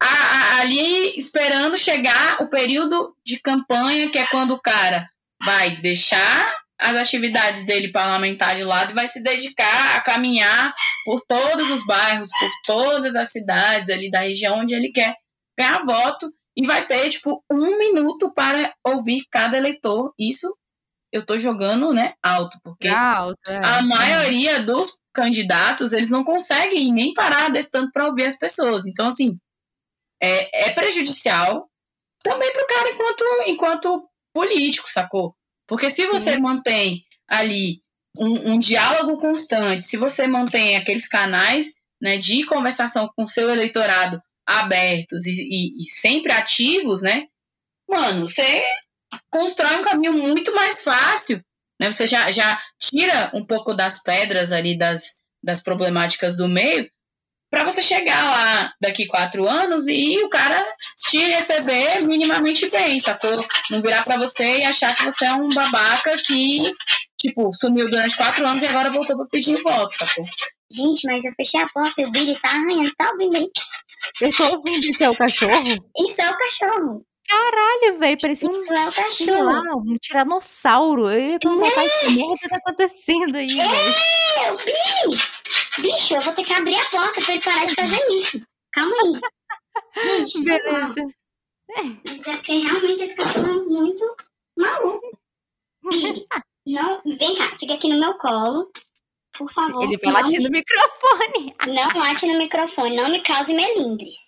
[0.00, 5.08] a, a, ali esperando chegar o período de campanha, que é quando o cara
[5.44, 10.72] vai deixar as atividades dele parlamentar de lado e vai se dedicar a caminhar
[11.04, 15.16] por todos os bairros, por todas as cidades ali da região onde ele quer
[15.58, 20.12] ganhar voto e vai ter, tipo, um minuto para ouvir cada eleitor.
[20.18, 20.56] Isso
[21.12, 23.64] eu tô jogando, né, alto, porque Alto, é.
[23.64, 28.86] a maioria dos candidatos, eles não conseguem nem parar desse tanto para ouvir as pessoas.
[28.86, 29.36] Então, assim,
[30.22, 31.68] é, é prejudicial
[32.22, 35.34] também para o cara enquanto, enquanto político, sacou?
[35.66, 36.40] Porque se você Sim.
[36.40, 37.82] mantém ali
[38.16, 44.22] um, um diálogo constante, se você mantém aqueles canais né, de conversação com seu eleitorado
[44.46, 47.26] abertos e, e- e sempre ativos, né?
[47.90, 48.62] Mano, você
[49.30, 51.42] constrói um caminho muito mais fácil,
[51.78, 51.90] né?
[51.90, 56.88] Você já, já tira um pouco das pedras ali das, das problemáticas do meio
[57.50, 60.62] para você chegar lá daqui quatro anos e o cara
[61.08, 63.32] te receber minimamente bem, sacou?
[63.70, 66.58] Não virar para você e achar que você é um babaca que,
[67.18, 70.24] tipo, sumiu durante quatro anos e agora voltou para pedir voto, sacou?
[70.70, 72.94] Gente, mas eu fechei a porta e o Billy tá arranhando.
[72.94, 73.50] Tá ouvindo aí?
[74.20, 75.90] Eu tô ouvindo isso é o cachorro.
[75.96, 77.07] Isso é o cachorro.
[77.28, 81.10] Caralho, velho, parecia um, é lá, um tiranossauro.
[81.10, 83.60] Eu ia perguntar, pai, que merda tá acontecendo aí?
[83.60, 85.20] É, o Billy!
[85.78, 88.42] Bicho, eu vou ter que abrir a porta pra ele parar de fazer isso.
[88.72, 89.20] Calma aí.
[90.02, 90.40] Gente.
[90.44, 91.06] Beleza.
[91.76, 94.16] Mas é porque realmente esse cachorro é muito
[94.56, 95.20] maluco.
[95.90, 96.26] Billy,
[96.66, 98.70] não, vem cá, fica aqui no meu colo.
[99.36, 99.84] Por favor.
[99.84, 101.54] Ele vai latir no microfone.
[101.66, 104.27] não late no microfone, não me cause melindres.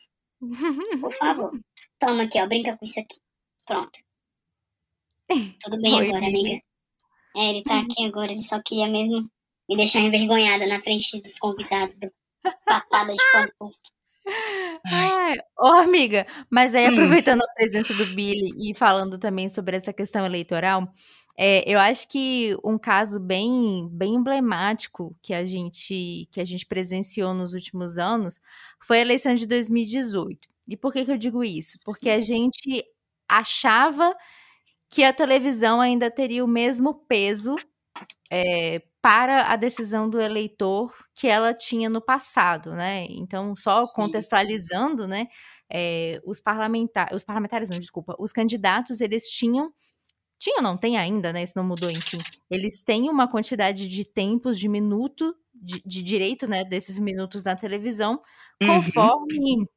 [1.01, 1.53] Por favor.
[1.99, 3.17] Toma aqui, ó, brinca com isso aqui.
[3.67, 3.99] Pronto.
[5.63, 6.61] Tudo bem Oi, agora, amiga?
[7.37, 9.31] É, ele tá aqui agora, ele só queria mesmo
[9.69, 12.11] me deixar envergonhada na frente dos convidados do
[12.67, 13.73] Patada de Pampu.
[14.87, 16.93] Ai, ô amiga, mas aí Hum.
[16.93, 20.93] aproveitando a presença do Billy e falando também sobre essa questão eleitoral,
[21.43, 26.67] é, eu acho que um caso bem, bem emblemático que a gente que a gente
[26.67, 28.39] presenciou nos últimos anos
[28.79, 30.47] foi a eleição de 2018.
[30.69, 31.79] E por que, que eu digo isso?
[31.87, 32.85] Porque a gente
[33.27, 34.15] achava
[34.91, 37.57] que a televisão ainda teria o mesmo peso
[38.31, 43.07] é, para a decisão do eleitor que ela tinha no passado, né?
[43.09, 43.95] Então, só Sim.
[43.95, 45.29] contextualizando, né?
[45.71, 49.73] é, os parlamentares, os parlamentares, não, desculpa, os candidatos, eles tinham,
[50.41, 51.43] tinham, não, tem ainda, né?
[51.43, 52.19] Isso não mudou, enfim.
[52.51, 56.65] Eles têm uma quantidade de tempos, de minuto, de, de direito, né?
[56.65, 58.23] Desses minutos na televisão,
[58.63, 58.67] Uhum.
[58.67, 59.69] conforme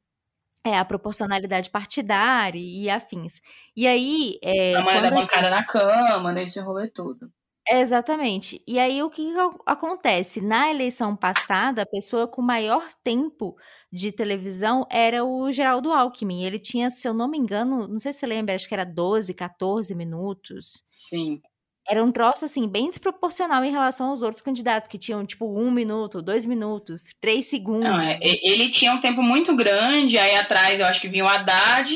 [0.64, 3.40] é, a proporcionalidade partidária e afins.
[3.76, 4.38] E aí.
[4.42, 7.30] É, Tamanho da bancada na Câmara, esse rolê todo.
[7.68, 8.62] Exatamente.
[8.66, 10.40] E aí o que que ac- acontece?
[10.40, 13.56] Na eleição passada, a pessoa com maior tempo
[13.90, 16.44] de televisão era o Geraldo Alckmin.
[16.44, 18.84] Ele tinha, se eu não me engano, não sei se você lembra, acho que era
[18.84, 20.84] 12, 14 minutos.
[20.90, 21.40] Sim.
[21.86, 25.70] Era um troço, assim, bem desproporcional em relação aos outros candidatos, que tinham, tipo, um
[25.70, 27.88] minuto, dois minutos, três segundos.
[27.90, 31.28] Não, é, ele tinha um tempo muito grande, aí atrás eu acho que vinha o
[31.28, 31.90] Haddad,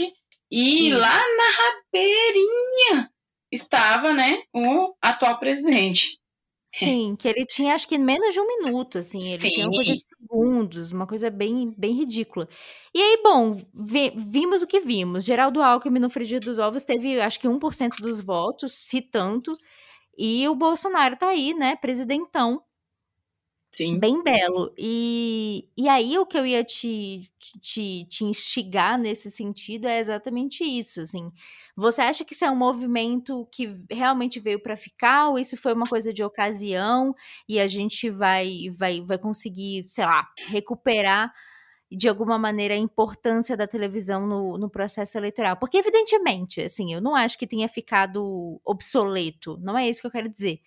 [0.50, 0.98] e Isso.
[0.98, 3.10] lá na rabeirinha
[3.52, 6.18] estava, né, o atual presidente.
[6.70, 9.92] Sim, que ele tinha acho que menos de um minuto, assim, ele tinha uma coisa
[9.92, 9.98] Sim.
[9.98, 12.46] de segundos, uma coisa bem, bem ridícula.
[12.94, 15.24] E aí, bom, vi- vimos o que vimos.
[15.24, 19.50] Geraldo Alckmin no frigir dos ovos teve acho que 1% dos votos, se tanto,
[20.18, 22.62] e o Bolsonaro tá aí, né, presidentão,
[23.70, 23.98] Sim.
[23.98, 24.72] bem belo.
[24.78, 30.64] E, e aí o que eu ia te, te, te instigar nesse sentido é exatamente
[30.64, 31.30] isso, assim.
[31.76, 35.74] Você acha que isso é um movimento que realmente veio para ficar ou isso foi
[35.74, 37.14] uma coisa de ocasião
[37.48, 41.32] e a gente vai vai vai conseguir, sei lá, recuperar
[41.90, 45.56] de alguma maneira a importância da televisão no, no processo eleitoral?
[45.56, 50.10] Porque evidentemente, assim, eu não acho que tenha ficado obsoleto, não é isso que eu
[50.10, 50.60] quero dizer.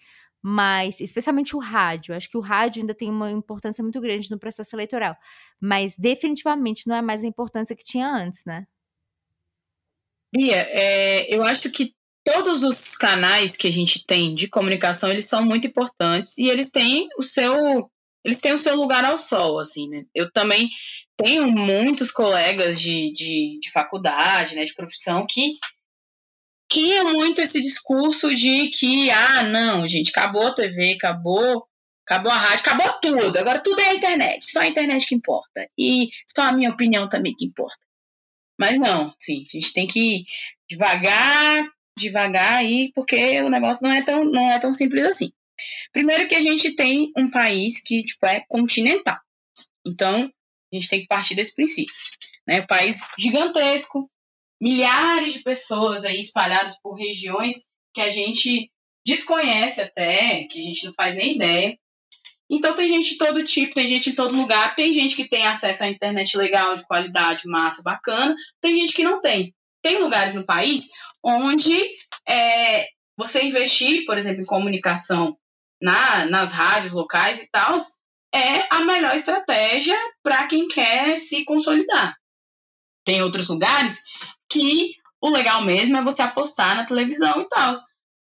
[0.44, 4.40] Mas, especialmente o rádio, acho que o rádio ainda tem uma importância muito grande no
[4.40, 5.16] processo eleitoral.
[5.60, 8.66] Mas definitivamente não é mais a importância que tinha antes, né?
[10.34, 15.26] Bia, é, eu acho que todos os canais que a gente tem de comunicação, eles
[15.26, 17.90] são muito importantes e eles têm o seu
[18.24, 20.06] eles têm o seu lugar ao sol, assim, né?
[20.14, 20.70] Eu também
[21.18, 25.56] tenho muitos colegas de, de, de faculdade, né, de profissão, que
[26.72, 31.68] tinha muito esse discurso de que, ah, não, gente, acabou a TV, acabou,
[32.06, 35.68] acabou a rádio, acabou tudo, agora tudo é a internet, só a internet que importa.
[35.78, 37.80] E só a minha opinião também que importa.
[38.58, 40.24] Mas não, sim, a gente tem que
[40.70, 41.68] devagar,
[41.98, 45.30] devagar aí, porque o negócio não é tão, não é tão simples assim.
[45.92, 49.20] Primeiro que a gente tem um país que tipo, é continental.
[49.86, 51.94] Então, a gente tem que partir desse princípio.
[52.48, 52.62] Né?
[52.62, 54.10] País gigantesco,
[54.62, 58.72] milhares de pessoas aí espalhadas por regiões que a gente
[59.04, 61.76] desconhece até, que a gente não faz nem ideia.
[62.50, 65.48] Então tem gente de todo tipo, tem gente em todo lugar, tem gente que tem
[65.48, 69.56] acesso à internet legal, de qualidade, massa, bacana, tem gente que não tem.
[69.82, 70.88] Tem lugares no país
[71.24, 71.82] onde
[72.28, 72.88] é,
[73.18, 75.36] você investir, por exemplo, em comunicação
[75.82, 77.78] na, nas rádios locais e tal,
[78.34, 82.16] é a melhor estratégia para quem quer se consolidar.
[83.04, 83.98] Tem outros lugares
[84.52, 84.92] que
[85.22, 87.72] o legal mesmo é você apostar na televisão e tal.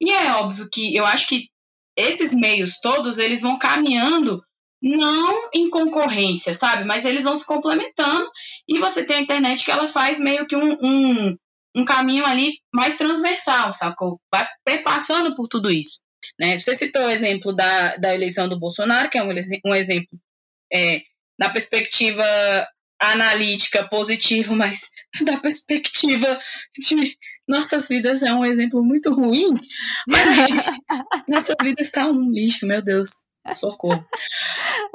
[0.01, 1.47] E é óbvio que eu acho que
[1.95, 4.41] esses meios todos, eles vão caminhando
[4.82, 6.86] não em concorrência, sabe?
[6.86, 8.30] Mas eles vão se complementando
[8.67, 11.38] e você tem a internet que ela faz meio que um, um,
[11.76, 14.20] um caminho ali mais transversal, sacou?
[14.32, 14.47] Vai
[14.84, 15.99] passando por tudo isso.
[16.39, 16.57] Né?
[16.57, 19.32] Você citou o exemplo da, da eleição do Bolsonaro, que é um,
[19.65, 20.17] um exemplo
[20.72, 21.01] é,
[21.38, 22.24] na perspectiva
[23.00, 24.89] analítica positivo, mas
[25.22, 26.39] da perspectiva
[26.78, 29.54] de nossas vidas é um exemplo muito ruim,
[30.08, 30.47] mas
[31.28, 33.10] nossas vidas está um lixo, meu Deus.
[33.54, 34.06] Socorro.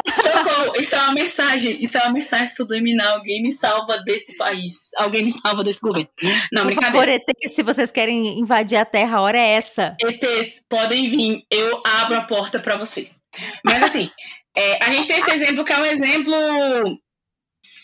[0.06, 3.16] Socorro, isso é uma mensagem, isso é uma mensagem subliminal.
[3.16, 4.90] Alguém me salva desse país.
[4.96, 6.08] Alguém me salva desse governo.
[6.52, 7.06] Não, Por brincadeira.
[7.06, 9.96] favor, ET, se vocês querem invadir a Terra, a hora é essa.
[10.00, 13.20] ETs, podem vir, eu abro a porta para vocês.
[13.64, 14.10] Mas assim,
[14.56, 16.34] é, a gente tem esse exemplo que é um exemplo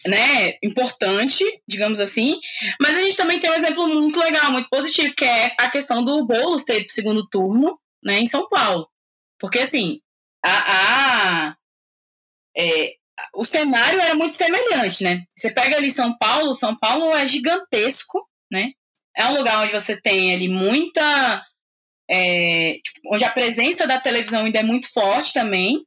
[0.07, 2.35] né, importante, digamos assim,
[2.81, 6.05] mas a gente também tem um exemplo muito legal, muito positivo, que é a questão
[6.05, 8.89] do Boulos ter o segundo turno, né, em São Paulo.
[9.39, 10.01] Porque, assim,
[10.45, 11.57] a, a
[12.57, 12.95] é,
[13.35, 15.23] o cenário era muito semelhante, né?
[15.35, 18.71] Você pega ali São Paulo, São Paulo é gigantesco, né?
[19.17, 21.45] É um lugar onde você tem ali muita.
[22.09, 25.85] É, tipo, onde a presença da televisão ainda é muito forte também,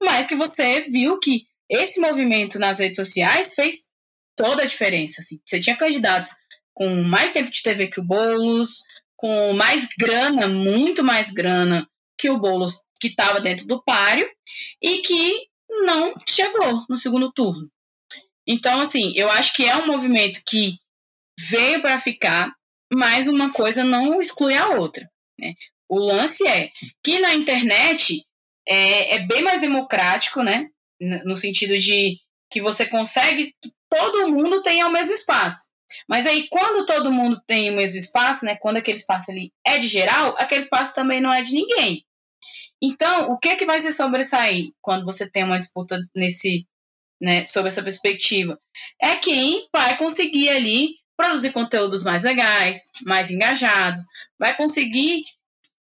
[0.00, 3.88] mas que você viu que esse movimento nas redes sociais fez
[4.36, 5.20] toda a diferença.
[5.20, 5.40] Assim.
[5.44, 6.30] Você tinha candidatos
[6.74, 8.82] com mais tempo de TV que o Boulos,
[9.16, 11.88] com mais grana, muito mais grana
[12.18, 14.28] que o Boulos, que estava dentro do páreo,
[14.82, 15.48] e que
[15.84, 17.70] não chegou no segundo turno.
[18.46, 20.78] Então, assim, eu acho que é um movimento que
[21.38, 22.54] veio para ficar,
[22.92, 25.10] mas uma coisa não exclui a outra.
[25.38, 25.54] Né?
[25.88, 26.70] O lance é
[27.02, 28.24] que na internet
[28.68, 30.68] é, é bem mais democrático, né?
[31.00, 32.18] No sentido de
[32.50, 35.70] que você consegue que todo mundo tenha o mesmo espaço.
[36.08, 39.78] Mas aí, quando todo mundo tem o mesmo espaço, né, quando aquele espaço ali é
[39.78, 42.04] de geral, aquele espaço também não é de ninguém.
[42.82, 46.66] Então, o que é que vai se sobressair quando você tem uma disputa nesse,
[47.20, 48.58] né, sob essa perspectiva?
[49.00, 54.02] É quem vai conseguir ali produzir conteúdos mais legais, mais engajados,
[54.38, 55.24] vai conseguir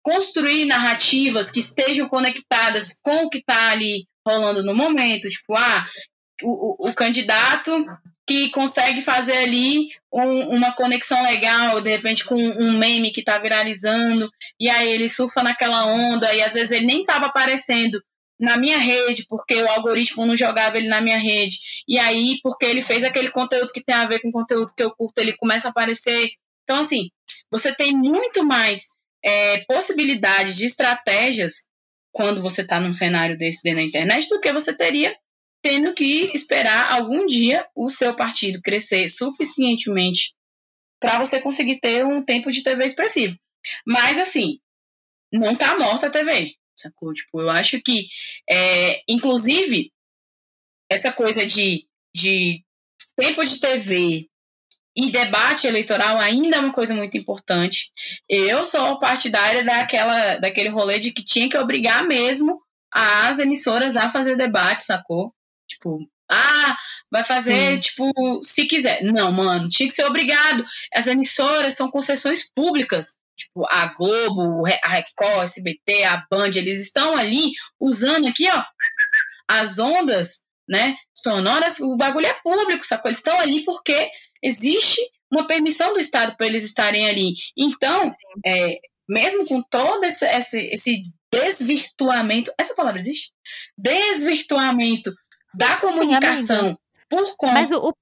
[0.02, 5.86] construir narrativas que estejam conectadas com o que está ali rolando no momento, tipo, ah,
[6.42, 7.84] o, o, candidato
[8.26, 13.38] que consegue fazer ali um, uma conexão legal, de repente com um meme que está
[13.38, 18.02] viralizando, e aí ele surfa naquela onda, e às vezes ele nem estava aparecendo
[18.40, 21.56] na minha rede, porque o algoritmo não jogava ele na minha rede,
[21.86, 24.82] e aí porque ele fez aquele conteúdo que tem a ver com o conteúdo que
[24.82, 26.30] eu curto, ele começa a aparecer.
[26.64, 27.10] Então, assim,
[27.50, 28.82] você tem muito mais
[29.24, 31.68] é, possibilidade de estratégias
[32.14, 35.14] quando você está num cenário desse dentro da internet do que você teria
[35.60, 40.32] tendo que esperar algum dia o seu partido crescer suficientemente
[41.00, 43.36] para você conseguir ter um tempo de TV expressivo.
[43.84, 44.60] Mas, assim,
[45.32, 47.12] não tá morta a TV, sacou?
[47.12, 48.06] Tipo, eu acho que,
[48.48, 49.90] é, inclusive,
[50.88, 52.62] essa coisa de, de
[53.16, 54.28] tempo de TV
[54.96, 57.90] e debate eleitoral ainda é uma coisa muito importante.
[58.28, 62.60] Eu sou partidária daquela, daquele rolê de que tinha que obrigar mesmo
[62.92, 65.34] as emissoras a fazer debate, sacou?
[65.68, 65.98] Tipo,
[66.30, 66.76] ah,
[67.10, 67.80] vai fazer, Sim.
[67.80, 69.02] tipo, se quiser.
[69.02, 70.64] Não, mano, tinha que ser obrigado.
[70.92, 73.16] As emissoras são concessões públicas.
[73.36, 78.64] Tipo, a Globo, a Record, a SBT, a Band, eles estão ali usando aqui, ó,
[79.48, 83.08] as ondas, né, sonoras, o bagulho é público, sacou?
[83.08, 84.08] Eles estão ali porque
[84.44, 85.00] existe
[85.32, 87.32] uma permissão do Estado para eles estarem ali.
[87.56, 88.08] Então,
[88.44, 88.78] é,
[89.08, 93.32] mesmo com todo esse, esse, esse, desvirtuamento, essa palavra existe?
[93.76, 95.12] Desvirtuamento
[95.52, 96.76] da comunicação Sim,
[97.08, 97.54] por conta.
[97.54, 97.92] Mas o, o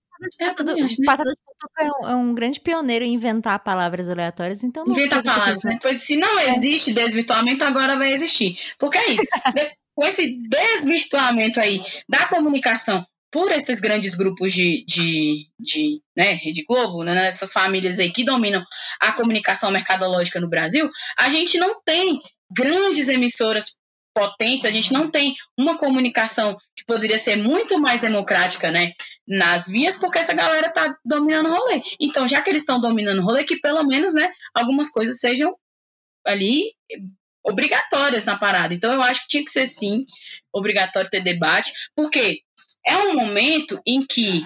[1.04, 1.38] Patada de
[1.78, 5.78] é, um, é um grande pioneiro em inventar palavras aleatórias, então não Inventa palavras, né?
[5.82, 6.50] Pois se não é.
[6.50, 8.56] existe desvirtuamento, agora vai existir.
[8.78, 9.24] Porque é isso.
[9.94, 16.64] com esse desvirtuamento aí da comunicação por esses grandes grupos de, de, de né, Rede
[16.68, 18.62] Globo, né, essas famílias aí que dominam
[19.00, 22.20] a comunicação mercadológica no Brasil, a gente não tem
[22.54, 23.76] grandes emissoras
[24.14, 28.92] potentes, a gente não tem uma comunicação que poderia ser muito mais democrática, né,
[29.26, 31.80] nas vias, porque essa galera tá dominando o rolê.
[31.98, 35.56] Então, já que eles estão dominando o rolê, que pelo menos, né, algumas coisas sejam
[36.26, 36.74] ali
[37.44, 38.74] obrigatórias na parada.
[38.74, 39.98] Então eu acho que tinha que ser sim
[40.52, 42.40] obrigatório ter debate, porque
[42.86, 44.42] é um momento em que,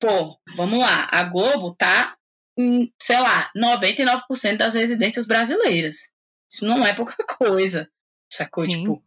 [0.00, 2.16] pô, vamos lá, a Globo tá
[2.58, 6.10] em, sei lá, 99% das residências brasileiras.
[6.50, 7.88] Isso não é pouca coisa,
[8.32, 8.68] sacou?
[8.68, 8.78] Sim.
[8.80, 9.04] Tipo,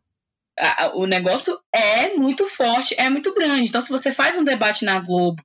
[0.59, 3.69] a- o negócio é muito forte, é muito grande.
[3.69, 5.41] Então, se você faz um debate na Globo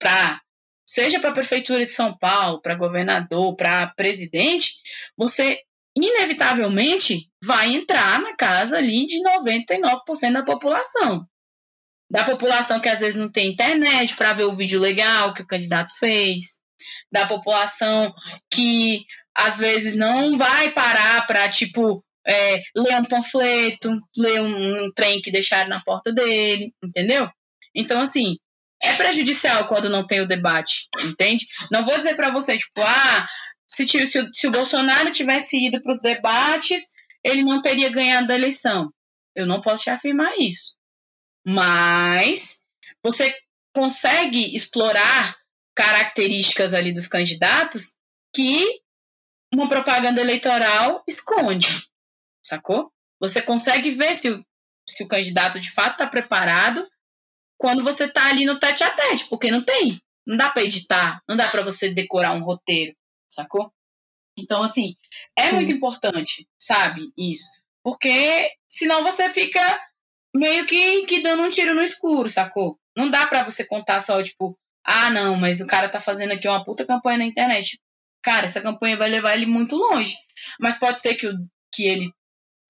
[0.00, 0.40] para
[0.88, 4.72] seja para a prefeitura de São Paulo, para governador, para presidente,
[5.16, 5.60] você
[5.96, 11.24] inevitavelmente vai entrar na casa ali de 99% da população.
[12.10, 15.46] Da população que às vezes não tem internet para ver o vídeo legal que o
[15.46, 16.58] candidato fez,
[17.12, 18.12] da população
[18.52, 19.04] que
[19.34, 25.20] às vezes não vai parar para tipo é, ler um panfleto, ler um, um trem
[25.22, 27.28] que deixaram na porta dele, entendeu?
[27.74, 28.36] Então, assim,
[28.82, 31.46] é prejudicial quando não tem o debate, entende?
[31.70, 33.26] Não vou dizer para você, tipo, ah,
[33.66, 36.82] se, se, o- se o Bolsonaro tivesse ido para os debates,
[37.22, 38.90] ele não teria ganhado a eleição.
[39.34, 40.76] Eu não posso te afirmar isso.
[41.46, 42.62] Mas
[43.02, 43.34] você
[43.74, 45.36] consegue explorar
[45.74, 47.96] características ali dos candidatos
[48.34, 48.80] que
[49.52, 51.66] uma propaganda eleitoral esconde,
[52.44, 52.92] sacou?
[53.20, 54.44] Você consegue ver se o,
[54.88, 56.86] se o candidato de fato está preparado
[57.58, 60.00] quando você está ali no tete a tete, porque não tem.
[60.26, 62.94] Não dá para editar, não dá para você decorar um roteiro,
[63.28, 63.72] sacou?
[64.38, 64.94] Então, assim,
[65.36, 65.54] é Sim.
[65.56, 67.50] muito importante, sabe, isso.
[67.82, 69.80] Porque senão você fica
[70.34, 72.78] meio que, que dando um tiro no escuro, sacou?
[72.96, 76.48] Não dá pra você contar só, tipo, ah, não, mas o cara tá fazendo aqui
[76.48, 77.78] uma puta campanha na internet.
[78.22, 80.14] Cara, essa campanha vai levar ele muito longe.
[80.60, 81.34] Mas pode ser que, o,
[81.74, 82.12] que ele,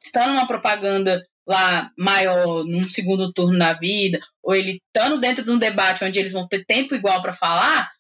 [0.01, 5.51] estando numa propaganda lá maior, num segundo turno da vida, ou ele estando dentro de
[5.51, 7.91] um debate onde eles vão ter tempo igual pra falar,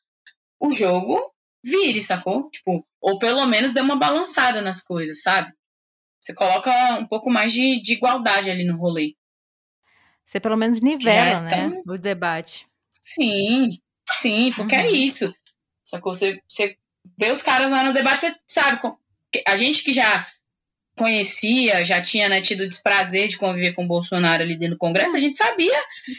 [0.60, 1.32] o jogo
[1.64, 2.48] vire, sacou?
[2.50, 5.52] Tipo, ou pelo menos dê uma balançada nas coisas, sabe?
[6.20, 9.14] Você coloca um pouco mais de, de igualdade ali no rolê.
[10.30, 11.82] Você pelo menos nivela, é né?
[11.84, 12.64] O debate.
[13.02, 14.94] Sim, sim, porque é Uhum.
[14.94, 15.34] isso.
[15.84, 16.14] Sacou?
[16.14, 16.76] Você, você
[17.18, 18.80] vê os caras lá no debate, você sabe.
[19.44, 20.24] A gente que já
[20.96, 24.78] conhecia, já tinha né, tido o desprazer de conviver com o Bolsonaro ali dentro do
[24.78, 25.76] Congresso, a gente sabia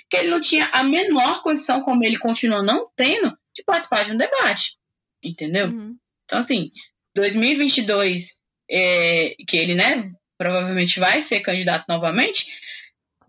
[0.09, 4.11] que ele não tinha a menor condição, como ele continua não tendo, de participar de
[4.11, 4.77] um debate.
[5.23, 5.67] Entendeu?
[5.67, 5.95] Uhum.
[6.25, 6.69] Então, assim,
[7.15, 12.51] 2022, é, que ele, né, provavelmente vai ser candidato novamente.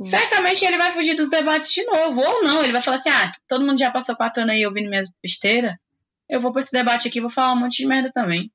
[0.02, 2.20] Certamente ele vai fugir dos debates de novo.
[2.20, 4.88] Ou não, ele vai falar assim: ah, todo mundo já passou quatro anos aí ouvindo
[4.88, 5.74] minhas besteiras.
[6.28, 8.50] Eu vou pra esse debate aqui e vou falar um monte de merda também.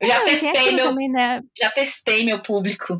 [0.00, 1.40] Eu já Não, testei meu, também, né?
[1.60, 2.96] já testei meu público.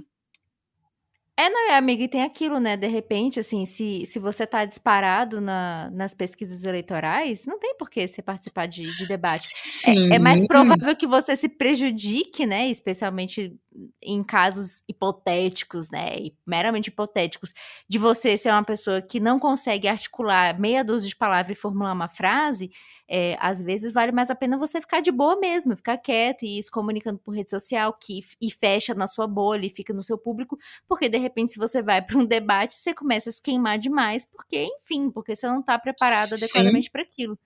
[1.40, 2.76] É, não, é, amiga, e tem aquilo, né?
[2.76, 7.88] De repente, assim, se, se você tá disparado na, nas pesquisas eleitorais, não tem por
[7.88, 9.59] que você participar de, de debate.
[9.86, 12.68] É, é mais provável que você se prejudique, né?
[12.68, 13.56] Especialmente
[14.02, 16.30] em casos hipotéticos, né?
[16.46, 17.52] Meramente hipotéticos,
[17.88, 21.92] de você ser uma pessoa que não consegue articular meia dúzia de palavras e formular
[21.92, 22.70] uma frase.
[23.08, 26.58] É, às vezes vale mais a pena você ficar de boa mesmo, ficar quieto e
[26.58, 30.02] ir se comunicando por rede social, que, e fecha na sua bolha e fica no
[30.02, 30.58] seu público,
[30.88, 34.24] porque de repente, se você vai para um debate, você começa a se queimar demais,
[34.24, 36.44] porque, enfim, porque você não tá preparado Sim.
[36.44, 37.38] adequadamente para aquilo.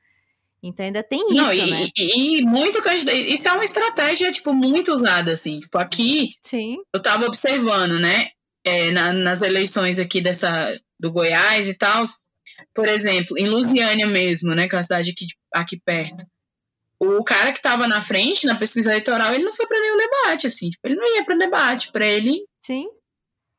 [0.66, 1.88] Então ainda tem isso, não, e, né?
[1.96, 3.16] e, e muito candidato.
[3.16, 5.60] Isso é uma estratégia, tipo, muito usada, assim.
[5.60, 6.76] Tipo, aqui Sim.
[6.94, 8.28] eu tava observando, né?
[8.66, 12.02] é, na- nas eleições aqui dessa do Goiás e tal.
[12.74, 14.66] Por exemplo, em Lusiânia mesmo, né?
[14.66, 16.24] Que é uma cidade aqui, aqui perto.
[16.98, 20.46] O cara que tava na frente na pesquisa eleitoral, ele não foi pra nenhum debate,
[20.46, 20.70] assim.
[20.70, 21.92] Tipo, ele não ia pra debate.
[21.92, 22.86] Pra ele, Sim.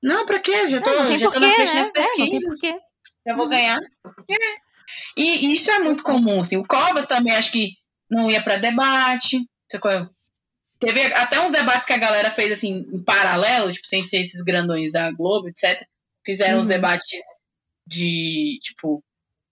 [0.01, 0.51] não, pra quê?
[0.53, 1.73] Eu já tô, É, não tem já tô na frente né?
[1.75, 2.59] nas É, não pesquisas.
[2.59, 2.79] porquê.
[3.27, 3.77] já vou ganhar.
[3.77, 4.64] É.
[5.17, 6.57] E isso é muito comum, assim.
[6.57, 7.71] O Covas também acho que
[8.09, 9.39] não ia pra debate.
[10.79, 14.43] Teve até uns debates que a galera fez assim em paralelo, tipo, sem ser esses
[14.43, 15.85] grandões da Globo, etc.
[16.25, 16.73] Fizeram uns Uhum.
[16.73, 17.21] debates
[17.87, 19.03] de, tipo,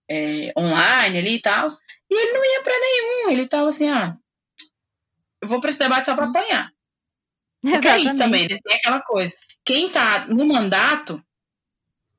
[0.08, 1.66] é, online ali e tal.
[2.10, 3.30] E ele não ia pra nenhum.
[3.30, 4.16] Ele tava assim, ah,
[5.42, 6.70] eu vou pra esse debate só pra apanhar.
[7.62, 8.58] Porque é isso também, né?
[8.62, 9.34] tem aquela coisa.
[9.64, 11.22] Quem tá no mandato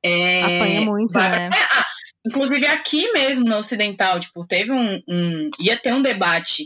[0.02, 1.48] é, Apanha muito, vai né?
[1.48, 1.86] pra- Ah,
[2.26, 6.64] inclusive aqui mesmo no Ocidental, tipo, teve um, um- ia ter um debate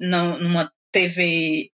[0.00, 1.70] na- numa TV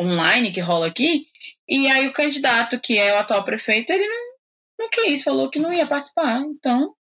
[0.00, 1.26] online que rola aqui,
[1.68, 4.32] e aí o candidato, que é o atual prefeito, ele não,
[4.80, 6.40] não quis, falou que não ia participar.
[6.40, 6.94] Então,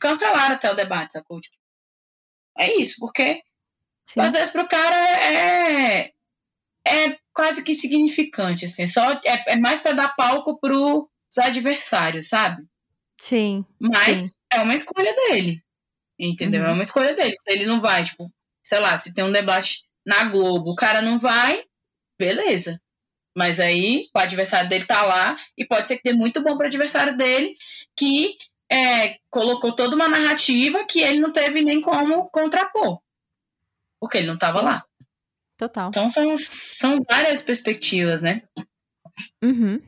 [0.00, 1.40] cancelaram até o debate, sacou?
[1.40, 1.56] Tipo,
[2.56, 3.42] é isso, porque
[4.06, 4.20] Sim.
[4.20, 6.12] às vezes pro cara é,
[6.86, 11.06] é quase que insignificante, assim, só, é, é mais para dar palco pros
[11.38, 12.64] adversários, sabe?
[13.20, 13.64] Sim.
[13.80, 14.30] Mas Sim.
[14.52, 15.62] É uma escolha dele.
[16.18, 16.62] Entendeu?
[16.62, 16.68] Uhum.
[16.68, 17.32] É uma escolha dele.
[17.32, 18.32] Se ele não vai, tipo,
[18.64, 21.64] sei lá, se tem um debate na Globo, o cara não vai,
[22.18, 22.80] beleza.
[23.36, 26.64] Mas aí o adversário dele tá lá e pode ser que dê muito bom para
[26.64, 27.54] o adversário dele,
[27.96, 28.34] que
[28.70, 33.00] é, colocou toda uma narrativa que ele não teve nem como contrapor.
[34.00, 34.80] Porque ele não estava lá.
[35.58, 35.88] Total.
[35.88, 38.42] Então são, são várias perspectivas, né?
[39.42, 39.82] Uhum.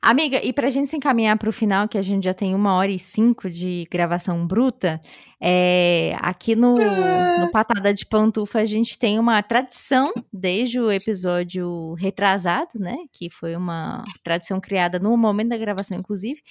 [0.00, 2.90] Amiga, e pra gente se encaminhar pro final, que a gente já tem uma hora
[2.90, 5.00] e cinco de gravação bruta,
[5.40, 11.94] é, aqui no, no Patada de Pantufa a gente tem uma tradição desde o episódio
[11.94, 12.96] retrasado, né?
[13.12, 16.42] Que foi uma tradição criada no momento da gravação, inclusive,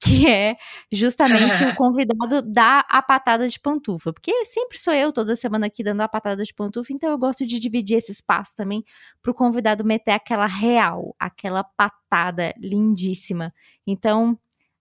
[0.00, 0.56] que é
[0.92, 4.12] justamente o convidado dar a patada de pantufa.
[4.12, 7.46] Porque sempre sou eu toda semana aqui dando a patada de pantufa, então eu gosto
[7.46, 8.84] de dividir esse espaço também
[9.22, 13.52] para o convidado meter aquela real, aquela patada lindíssima.
[13.86, 14.38] Então,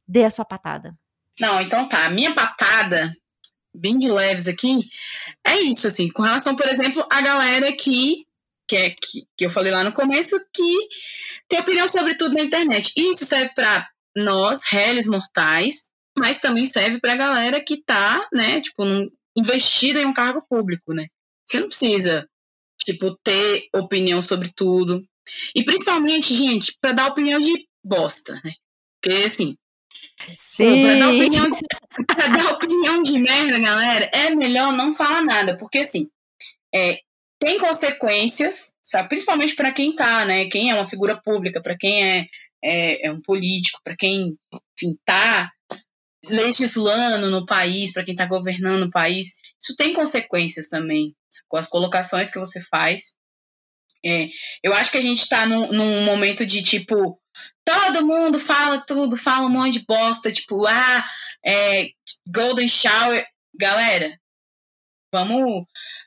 [0.08, 0.98] dê a sua patada.
[1.40, 2.06] Não, então tá.
[2.06, 3.12] A minha patada,
[3.74, 4.82] bem de leves aqui,
[5.46, 8.26] é isso, assim, com relação, por exemplo, a galera que
[8.68, 10.88] que, é, que, que eu falei lá no começo, que
[11.48, 12.94] tem opinião sobre tudo na internet.
[12.96, 18.62] Isso serve para nós, réis mortais, mas também serve para a galera que está, né,
[18.62, 18.84] tipo,
[19.36, 21.08] investida em um cargo público, né?
[21.46, 22.28] Você não precisa,
[22.86, 25.04] tipo, ter opinião sobre tudo.
[25.56, 28.54] E principalmente, gente, para dar opinião de bosta, né?
[29.02, 29.56] Porque, assim,
[30.38, 30.82] Sim.
[30.82, 31.50] Pra dar, opinião,
[32.08, 36.08] pra dar opinião de merda, galera, é melhor não falar nada, porque assim,
[36.74, 37.00] é,
[37.40, 39.10] tem consequências, sabe?
[39.10, 40.48] Principalmente para quem tá, né?
[40.50, 42.26] Quem é uma figura pública, para quem é
[42.64, 44.38] é, é um político, para quem
[44.82, 45.52] está
[46.26, 51.14] legislando no país, para quem está governando o país, isso tem consequências também,
[51.48, 53.16] com as colocações que você faz.
[54.06, 54.30] É,
[54.62, 57.20] eu acho que a gente está num, num, momento de tipo,
[57.66, 61.04] todo mundo fala tudo, fala um monte de bosta, tipo, ah,
[61.46, 61.90] é,
[62.28, 63.26] Golden Shower.
[63.56, 64.18] Galera,
[65.14, 65.66] vamos,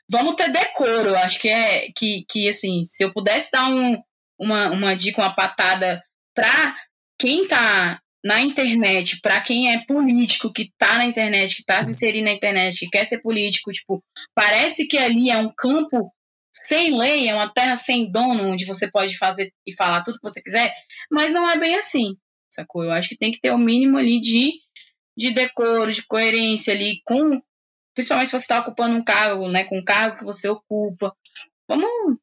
[0.09, 1.09] vamos ter decoro.
[1.09, 4.01] Eu acho que é que, que assim, se eu pudesse dar um,
[4.37, 6.03] uma, uma dica, uma patada
[6.37, 6.75] para
[7.19, 11.89] quem está na internet, para quem é político, que está na internet, que está se
[11.89, 14.03] inserindo na internet, que quer ser político, tipo,
[14.35, 16.13] parece que ali é um campo
[16.53, 20.29] sem lei, é uma terra sem dono, onde você pode fazer e falar tudo que
[20.29, 20.71] você quiser,
[21.09, 22.15] mas não é bem assim,
[22.47, 22.83] sacou?
[22.83, 24.51] Eu acho que tem que ter o mínimo ali de,
[25.17, 27.39] de decoro, de coerência ali, com,
[27.95, 31.15] principalmente se você está ocupando um cargo, né, com o cargo que você ocupa.
[31.67, 32.19] Vamos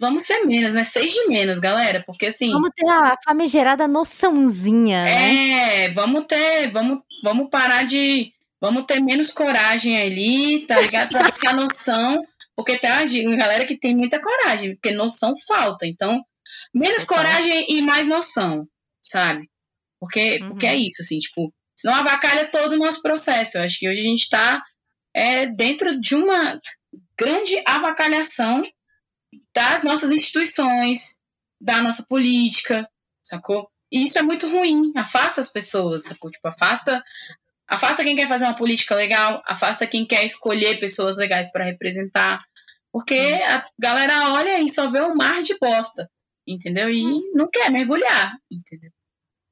[0.00, 0.84] vamos ser menos, né?
[0.84, 2.50] Seis de menos, galera, porque assim.
[2.50, 5.86] Vamos ter a famigerada noçãozinha, né?
[5.86, 8.32] É, vamos ter, vamos, vamos parar de.
[8.60, 11.10] Vamos ter menos coragem ali, tá ligado?
[11.10, 12.24] Pra ter a noção.
[12.56, 15.86] Porque tem uma galera que tem muita coragem, porque noção falta.
[15.86, 16.22] Então,
[16.72, 18.66] menos é coragem e mais noção,
[19.02, 19.50] sabe?
[19.98, 20.50] Porque, uhum.
[20.50, 23.58] porque é isso, assim, tipo, senão avacalha todo o nosso processo.
[23.58, 24.62] Eu acho que hoje a gente tá
[25.12, 26.60] é, dentro de uma
[27.18, 28.62] grande avacalhação
[29.54, 31.18] das nossas instituições,
[31.60, 32.88] da nossa política,
[33.22, 33.68] sacou?
[33.92, 36.30] E isso é muito ruim, afasta as pessoas, sacou?
[36.30, 37.02] Tipo, afasta,
[37.68, 42.44] afasta quem quer fazer uma política legal, afasta quem quer escolher pessoas legais para representar,
[42.92, 46.10] porque a galera olha e só vê um mar de bosta,
[46.46, 46.88] entendeu?
[46.90, 47.32] E hum.
[47.34, 48.90] não quer mergulhar, entendeu?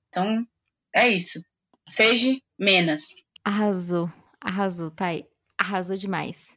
[0.09, 0.47] Então,
[0.95, 1.41] é isso.
[1.89, 3.25] Seja menos.
[3.45, 5.25] Arrasou, arrasou, tá aí.
[5.59, 6.57] Arrasou demais.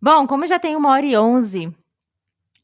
[0.00, 1.74] Bom, como já tem uma hora e onze,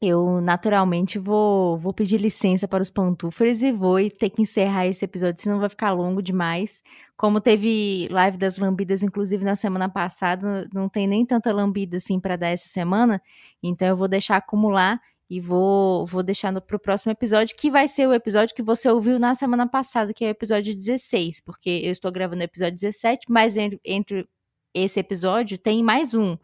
[0.01, 5.05] eu naturalmente vou, vou pedir licença para os pantufers e vou ter que encerrar esse
[5.05, 6.81] episódio, senão vai ficar longo demais.
[7.15, 12.19] Como teve live das lambidas, inclusive na semana passada, não tem nem tanta lambida assim
[12.19, 13.21] para dar essa semana,
[13.61, 14.99] então eu vou deixar acumular
[15.29, 18.89] e vou, vou deixar para o próximo episódio, que vai ser o episódio que você
[18.89, 22.75] ouviu na semana passada, que é o episódio 16, porque eu estou gravando o episódio
[22.75, 24.27] 17, mas entre, entre
[24.73, 26.37] esse episódio tem mais um.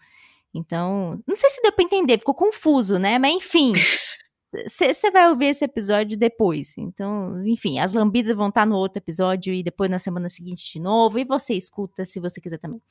[0.54, 3.20] Então, não sei se deu pra entender, ficou confuso, né?
[3.20, 3.74] Mas enfim,
[4.68, 6.74] você vai ouvir esse episódio depois.
[6.78, 10.80] Então, enfim, as lambidas vão estar no outro episódio e depois na semana seguinte de
[10.80, 11.20] novo.
[11.20, 12.82] E você escuta se você quiser também.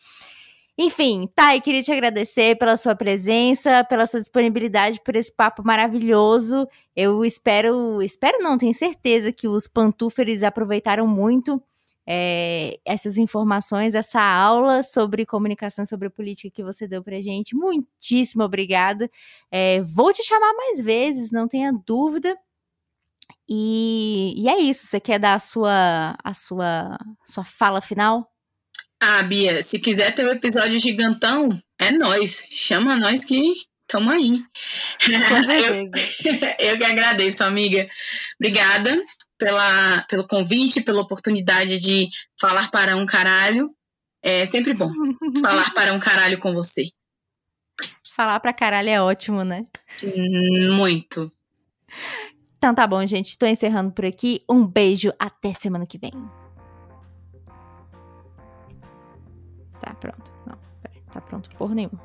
[0.78, 6.68] Enfim, Thay, queria te agradecer pela sua presença, pela sua disponibilidade, por esse papo maravilhoso.
[6.94, 11.62] Eu espero, espero não, tenho certeza que os pantúferes aproveitaram muito
[12.06, 17.56] é, essas informações, essa aula sobre comunicação, sobre política que você deu para gente.
[17.56, 19.10] Muitíssimo obrigada.
[19.50, 22.36] É, vou te chamar mais vezes, não tenha dúvida.
[23.48, 24.86] E, e, é isso.
[24.86, 28.30] Você quer dar a sua, a sua, sua fala final?
[29.00, 32.46] Ah, Bia, se quiser ter um episódio gigantão, é nós.
[32.50, 33.52] Chama nós que
[33.82, 34.32] estamos aí.
[35.28, 36.58] Com certeza.
[36.60, 37.88] eu, eu que agradeço, amiga.
[38.40, 38.96] Obrigada
[39.38, 42.08] pela, pelo convite, pela oportunidade de
[42.40, 43.70] falar para um caralho.
[44.22, 44.88] É sempre bom
[45.40, 46.88] falar para um caralho com você.
[48.14, 49.64] Falar para caralho é ótimo, né?
[50.74, 51.30] Muito.
[52.56, 53.36] Então tá bom, gente.
[53.36, 54.42] Tô encerrando por aqui.
[54.48, 55.12] Um beijo.
[55.18, 56.12] Até semana que vem.
[59.80, 60.32] Tá pronto.
[60.46, 61.02] Não, peraí.
[61.12, 62.00] Tá pronto porra nenhuma.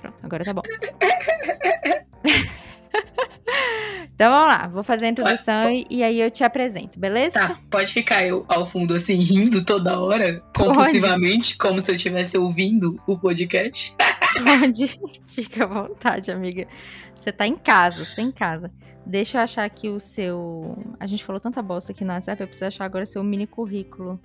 [0.00, 0.62] Pronto, agora tá bom.
[4.14, 4.66] então vamos lá.
[4.68, 7.38] Vou fazer a introdução e, e aí eu te apresento, beleza?
[7.38, 12.36] Tá, pode ficar eu ao fundo assim, rindo toda hora, compulsivamente, como se eu estivesse
[12.36, 13.94] ouvindo o podcast.
[13.98, 15.00] Pode.
[15.26, 16.66] Fica à vontade, amiga.
[17.14, 18.72] Você tá em casa, você tá em casa.
[19.06, 20.76] Deixa eu achar aqui o seu.
[20.98, 23.46] A gente falou tanta bosta aqui no WhatsApp, eu preciso achar agora o seu mini
[23.46, 24.20] currículo.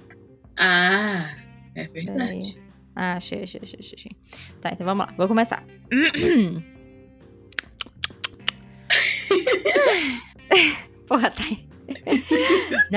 [0.58, 1.36] Ah,
[1.74, 2.62] é verdade.
[2.96, 3.80] Ah, achei, achei, achei.
[3.82, 4.12] achei.
[4.62, 5.64] Tá, então vamos lá, vou começar.
[11.08, 11.44] Porra, tá.
[11.44, 11.68] aí.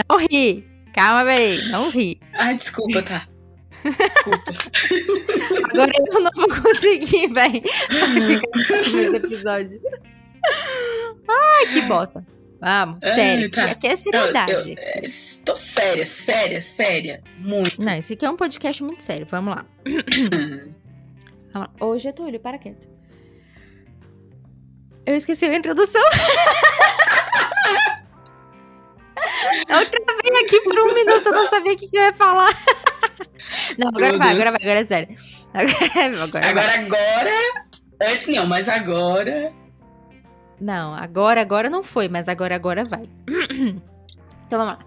[0.09, 0.65] Não ri.
[0.95, 1.59] Calma, peraí.
[1.71, 2.21] Não ri.
[2.33, 3.27] Ah, desculpa, tá.
[3.85, 4.53] Desculpa.
[5.73, 7.63] Agora eu não vou conseguir, velho.
[8.81, 9.81] Esse episódio.
[11.29, 12.27] Ai, que bosta.
[12.61, 13.51] Vamos, Ai, sério.
[13.51, 13.65] tá.
[13.67, 14.53] Aqui é Eu, seriedade.
[14.71, 15.03] eu, é,
[15.45, 17.23] tô séria, séria, séria.
[17.39, 17.85] Muito.
[17.85, 19.27] Não, esse aqui é um podcast muito sério.
[19.31, 19.65] Vamos lá.
[19.85, 20.69] Vamos
[21.55, 21.71] lá.
[21.81, 22.89] Ô, Getúlio, para quieto.
[25.09, 26.03] Eu esqueci a introdução.
[29.69, 32.51] Eu travei aqui por um minuto, eu não sabia o que, que eu ia falar.
[33.79, 34.41] Não, agora Meu vai, Deus.
[34.41, 35.17] agora vai, agora é sério.
[35.55, 35.73] Agora,
[36.05, 36.51] agora, vai.
[36.51, 37.31] Agora, agora.
[38.03, 39.53] Antes não, mas agora.
[40.61, 43.09] Não, agora, agora não foi, mas agora, agora vai.
[44.47, 44.87] Então vamos lá.